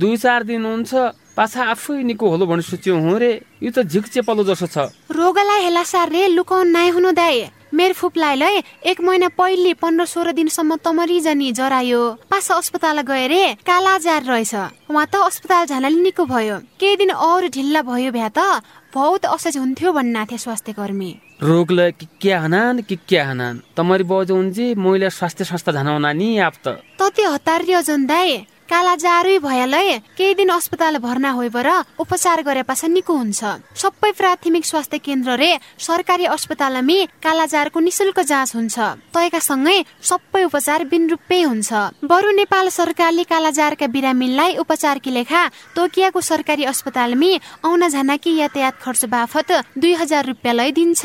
दुई 0.00 0.16
चार 0.16 0.42
दिन 0.48 0.64
हुन्छ 0.64 0.92
पाछा 1.36 1.62
आफै 1.76 2.02
निको 2.08 2.24
होलो 2.24 2.46
भने 2.48 2.62
सोच्यो 2.64 2.96
हो 3.04 3.12
रे। 3.20 3.32
यो 3.62 3.70
त 3.70 3.84
झिक 3.84 4.04
चेपलो 4.16 4.42
जसो 4.48 4.66
छ। 4.66 4.76
रोगलाई 5.12 5.60
हेला 5.68 5.84
सार 5.84 6.08
रे 6.08 6.22
लुकाउन 6.32 6.66
नाइ 6.72 6.88
हुनु 6.96 7.12
दाइ। 7.12 7.36
मेरो 7.72 7.94
फुप्लाइलाई 7.94 8.62
एक 8.86 9.00
महिना 9.00 9.28
पहिले 9.34 9.72
पन्ध्र 9.74 10.04
सोह्र 10.06 10.32
दिनसम्म 10.32 10.76
तमरी 10.84 11.18
जानी 11.20 11.50
जरायो। 11.52 12.02
पास 12.30 12.50
अस्पताल 12.52 13.00
गए 13.02 13.26
रे 13.26 13.44
कालाजार 13.66 14.22
रहेछ। 14.22 14.54
उहाँ 14.90 15.06
त 15.06 15.14
अस्पताल 15.26 15.66
झनाले 15.66 15.98
निको 16.00 16.24
भयो। 16.24 16.56
केही 16.80 16.96
दिन 16.96 17.10
अरू 17.10 17.48
ढिल्ला 17.50 17.82
भयो 17.82 18.10
भ्या 18.12 18.28
त। 18.30 18.62
बहुत 18.94 19.24
असहज 19.26 19.56
हुन्थ्यो 19.58 19.92
भन्ना 19.92 20.24
थिए 20.24 20.38
स्वास्थ्य 20.38 20.72
कर्मी 20.72 21.10
रोगलाई 21.42 21.92
के 22.22 22.32
हनान 22.32 22.80
के 22.88 22.96
के 22.96 23.18
हनान? 23.20 23.54
तमरी 23.76 24.04
बजो 24.08 24.36
मैले 24.78 25.10
स्वास्थ्य 25.10 25.44
संस्था 25.44 25.72
झनाउना 25.72 26.12
नि 26.12 26.38
आप 26.38 26.54
त 26.64 26.80
त्यो 27.02 27.30
हतार 27.30 27.60
दाई। 28.06 28.46
काला 28.66 28.94
जारै 28.98 29.38
भयालै 29.38 29.88
केही 30.18 30.34
दिन 30.34 30.50
अस्पताल 30.50 30.96
भर्ना 30.98 31.30
बर 31.54 31.68
उपचार 31.98 32.42
गरे 32.42 32.62
पाछ 32.62 32.84
निको 32.90 33.14
हुन्छ। 33.14 33.40
सबै 33.74 34.10
प्राथमिक 34.18 34.64
स्वास्थ्य 34.64 34.98
केन्द्र 34.98 35.30
रे 35.36 35.50
सरकारी 35.78 36.24
अस्पतालमा 36.26 36.98
कालाजारको 37.24 37.78
निशुल्क 37.80 38.18
जाँच 38.20 38.50
हुन्छ। 38.56 38.76
तयका 39.14 39.40
सँगै 39.40 39.78
सबै 40.02 40.42
उपचार 40.44 40.84
बिन 40.90 41.02
रूपै 41.10 41.40
हुन्छ। 41.42 41.70
बरु 42.04 42.30
नेपाल 42.36 42.66
सरकारले 42.70 43.24
कालाजारका 43.24 43.86
बिरामीलाई 43.86 44.56
उपचार 44.58 44.98
कि 44.98 45.10
लेखा 45.10 45.42
तोकियाको 45.76 46.20
सरकारी 46.20 46.64
अस्पतालमा 46.66 47.30
आउन 47.64 47.82
कि 48.18 48.30
यातायात 48.36 48.74
खर्च 48.82 49.04
बाफत 49.06 49.48
दुई 49.78 49.94
हजार 49.94 50.22
रुपियाँ 50.26 50.70
दिन्छ। 50.72 51.02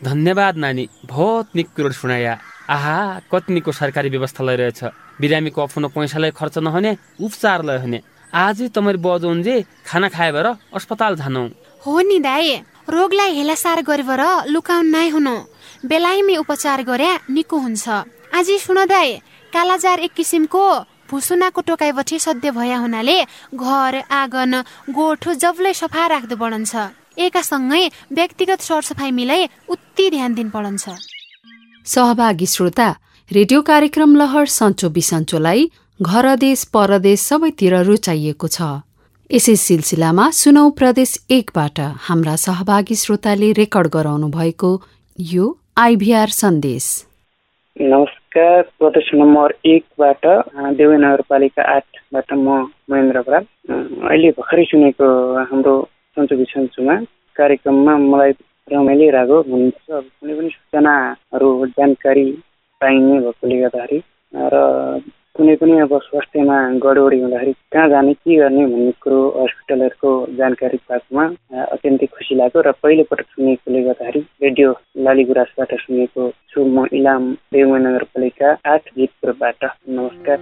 धन्यवाद 0.00 0.56
नानी 0.56 0.88
बहुत 1.04 1.56
निक 1.56 1.68
कुरो 1.76 1.90
सुनाया। 1.92 2.32
आहा 2.70 2.96
कतिको 3.32 3.72
सरकारी 3.72 4.08
व्यवस्था 4.08 4.44
लैरहेछ। 4.44 4.80
बिरामीको 5.20 5.60
आफ्नो 5.62 5.88
पैसालाई 5.94 6.30
खर्च 6.38 6.56
नहुने 6.66 6.92
उपचारलाई 7.20 7.78
हुने। 7.84 7.98
आजै 8.32 8.68
तमरी 8.74 8.98
बजौन्जे 9.04 9.54
खाना 9.86 10.08
खाए 10.14 10.30
भएर 10.32 10.46
अस्पताल 10.72 11.12
जानु 11.20 11.42
हो 11.82 11.94
नि 12.08 12.18
दाई 12.26 12.48
रोगलाई 12.88 13.30
हेलासार 13.38 13.80
गरेर 13.88 14.22
लुकाउन 14.48 14.86
नाइ 14.94 15.08
हुनु। 15.14 15.34
बेलायमी 15.86 16.36
उपचार 16.36 16.82
गरे 16.82 17.10
निको 17.30 17.56
हुन्छ। 17.58 17.88
आज 18.30 18.48
सुन 18.64 18.78
दाई 18.86 19.08
कालाजार 19.52 19.98
एक 20.06 20.12
किसिमको 20.14 20.64
भुसुनाको 21.10 21.60
टोकाइबटी 21.68 22.18
सध्य 22.18 22.50
भया 22.54 22.78
हुनाले 22.78 23.18
घर 23.54 23.94
आँगन 24.10 24.54
गोठो 24.94 25.34
जबलै 25.42 25.72
सफा 25.74 26.06
राख्दो 26.06 26.36
पढन्छ 26.38 26.72
एकासँगै 27.18 27.82
व्यक्तिगत 28.14 28.60
सरसफाइ 28.62 29.10
मिलाई 29.10 29.48
उति 29.68 30.04
ध्यान 30.10 30.34
दिन 30.34 30.48
पढन्छ 30.50 30.84
सहभागी 31.86 32.46
श्रोता 32.46 32.88
रेडियो 33.32 33.60
कार्यक्रम 33.62 34.14
लहर 34.16 34.46
सन्चो 34.50 34.88
बिसन्चोलाई 34.90 35.60
घर 36.00 36.26
देश 36.36 36.64
परदेश 36.74 37.20
सबैतिर 37.22 37.74
रुचाइएको 37.88 38.48
छ। 38.48 38.58
यसै 39.30 39.54
सिलसिलामा 39.64 40.24
सुनौ 40.38 40.64
प्रदेश 40.80 41.12
एकबाट 41.36 41.78
हाम्रा 42.06 42.34
सहभागी 42.44 42.96
श्रोताले 43.02 43.52
रेकर्ड 43.60 43.90
गराउनु 43.94 44.30
भएको 44.34 44.70
यो 45.18 45.46
आइभीआर 45.84 46.34
सन्देश। 46.38 46.88
नमस्कार 47.76 48.62
प्रदेश 48.82 49.14
नम्बर 49.22 49.54
एकबाट 49.76 50.26
देवे 50.82 50.98
नगरपालिका 51.06 51.70
आठबाट 51.76 52.34
म 52.34 52.58
महेन्द्र 52.90 53.24
बराल। 53.30 53.46
अहिले 54.10 54.34
भर्खरै 54.42 54.66
सुनेको 54.74 55.14
हाम्रो 55.54 55.78
सन्चो 56.18 56.42
बिसन्चोमा 56.42 57.00
कार्यक्रममा 57.38 57.96
मलाई 58.10 58.38
रमाइलो 58.74 59.10
रहेको 59.14 59.42
हुनुहुन्छ। 59.46 59.86
कुनै 60.18 60.34
पनि 60.34 60.54
सूचनाहरू 60.58 61.56
जानकारी 61.78 62.28
पाइने 62.80 63.20
भएकोले 63.20 63.56
गर्दाखेरि 63.60 63.98
र 64.52 64.56
कुनै 65.36 65.54
पनि 65.56 65.74
अब 65.80 65.92
स्वास्थ्यमा 66.04 66.56
गडबडी 66.84 67.18
हुँदाखेरि 67.20 67.52
कहाँ 67.72 67.88
जाने 67.88 68.12
के 68.14 68.36
गर्ने 68.36 68.64
भन्ने 68.66 68.92
कुरो 69.02 69.20
हस्पिटलहरूको 69.36 70.10
जानकारी 70.38 70.78
पाएकोमा 70.88 71.24
अत्यन्तै 71.74 72.06
खुसी 72.14 72.34
लाग्यो। 72.40 72.60
र 72.66 72.72
पहिलोपटक 72.82 73.26
सुनेकोले 73.34 73.82
गर्दाखेरि 73.86 74.20
रेडियो 74.44 74.68
लालीगुराँसबाट 75.06 75.70
सुनेको 75.84 76.22
छु 76.50 76.64
म 76.66 76.86
इलाम 76.98 77.22
देवमा 77.54 77.78
नगरपालिका 77.86 78.48
आठ 78.74 78.82
जितपुरबाट 78.98 79.60
नमस्कार। 79.88 80.38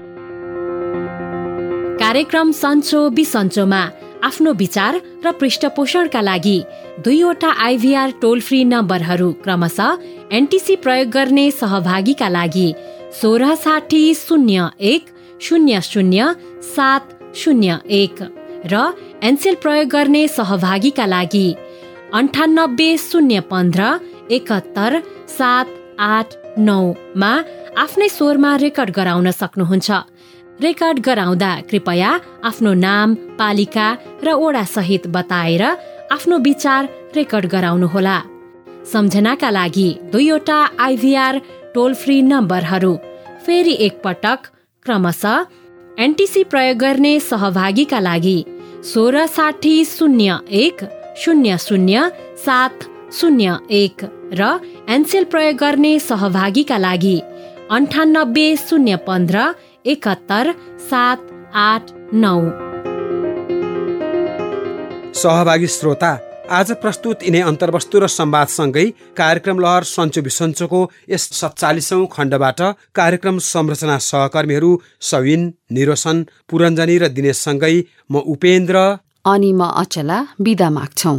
कार्यक्रम 2.02 2.50
सन्चो 2.64 3.00
बिसन्चोमा 3.18 3.82
आफ्नो 4.24 4.52
विचार 4.58 4.98
र 5.24 5.30
पृष्ठपोषणका 5.40 6.20
लागि 6.22 6.60
दुईवटा 7.04 7.48
आइभीआर 7.64 8.10
टोल 8.22 8.40
फ्री 8.46 8.62
नम्बरहरू 8.64 9.30
क्रमशः 9.44 9.96
एनटिसी 10.36 10.76
प्रयोग 10.84 11.10
गर्ने 11.14 11.50
सहभागीका 11.50 12.28
लागि 12.28 12.72
सोह्र 13.20 13.54
साठी 13.64 14.02
शून्य 14.14 14.68
एक 14.92 15.04
शून्य 15.40 15.80
शून्य 15.82 16.32
सात 16.74 17.14
शून्य 17.42 17.76
एक 18.00 18.22
र 18.72 18.82
एनसेल 19.22 19.54
प्रयोग 19.62 19.88
गर्ने 19.92 20.26
सहभागीका 20.28 21.06
लागि 21.06 21.48
अन्ठानब्बे 22.18 22.94
शून्य 22.98 23.40
पन्ध्र 23.50 23.96
एकहत्तर 24.30 24.98
सात 25.38 25.66
आठ 26.00 26.34
नौमा 26.58 27.32
आफ्नै 27.82 28.08
स्वरमा 28.08 28.56
रेकर्ड 28.60 28.90
गराउन 28.96 29.30
सक्नुहुन्छ। 29.30 29.90
रेकर्ड 30.62 30.98
गराउँदा 31.06 31.50
कृपया 31.70 32.10
आफ्नो 32.48 32.72
नाम 32.74 33.14
पालिका 33.38 33.86
र 34.24 34.32
ओडा 34.44 34.62
सहित 34.74 35.06
बताएर 35.16 35.62
आफ्नो 36.12 36.38
विचार 36.46 36.88
रेकर्ड 37.16 37.46
गराउनुहोला। 37.54 38.18
सम्झनाका 38.92 39.50
लागि 39.50 39.88
दुईवटा 40.12 40.58
आइभीआर 40.86 41.38
टोल 41.74 41.94
फ्री 42.00 42.20
नम्बरहरू 42.22 42.94
फेरि 43.46 43.76
एकपटक 43.86 44.46
क्रमशः 44.86 45.44
एनटिसी 45.98 46.42
प्रयोग 46.50 46.78
गर्ने 46.78 47.18
सहभागीका 47.20 48.00
लागि 48.00 48.38
सोह्र 48.92 49.26
साठी 49.26 49.84
शून्य 49.84 50.38
एक 50.62 50.84
शून्य 51.22 51.56
शून्य 51.60 52.08
सात 52.44 52.84
शून्य 53.20 53.56
एक 53.82 54.04
र 54.40 54.50
एनसेल 54.94 55.24
प्रयोग 55.30 55.56
गर्ने 55.60 55.98
सहभागीका 56.00 56.78
लागि 56.78 57.18
अन्ठानब्बे 57.70 58.54
शून्य 58.58 58.96
पन्ध्र 59.06 59.50
एकहत्तर 59.88 60.54
सात 60.90 61.20
आठ 61.58 61.92
नौ। 62.14 62.38
सहभागी 65.14 65.66
श्रोता 65.66 66.10
आज 66.50 66.70
प्रस्तुत 66.82 67.22
यिनै 67.22 67.40
अन्तर्वस्तु 67.42 67.98
र 67.98 68.06
संवादसँगै 68.08 68.84
कार्यक्रम 69.16 69.58
लहर 69.60 69.82
सन्चो 69.88 70.20
बिसन्चोको 70.22 70.80
यस 71.10 71.24
सत्तालिसौँ 71.40 72.06
खण्डबाट 72.12 72.60
कार्यक्रम 72.94 73.38
संरचना 73.46 73.96
सहकर्मीहरू 74.06 74.70
सविन 75.10 75.42
निरोसन 75.72 76.16
पुरञ्जनी 76.50 76.96
र 76.98 77.08
दिनेशसँगै 77.16 77.74
म 78.12 78.14
उपेन्द्र। 78.34 78.76
अनि 79.32 79.50
म 79.52 79.62
अचला 79.82 80.18
बिदा 80.40 80.68
माग्छौ। 80.70 81.16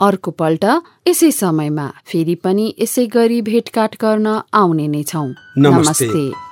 अर्को 0.00 0.30
पल्ट 0.40 0.64
यसै 1.08 1.30
समयमा 1.32 1.86
फेरि 2.08 2.34
पनि 2.44 2.64
यसै 2.78 3.04
गरी 3.16 3.38
भेटघाट 3.50 3.92
गर्न 4.02 4.26
आउने 4.62 4.86
नै 4.94 5.02
छौ। 5.10 5.26
नमस्ते। 5.58 6.51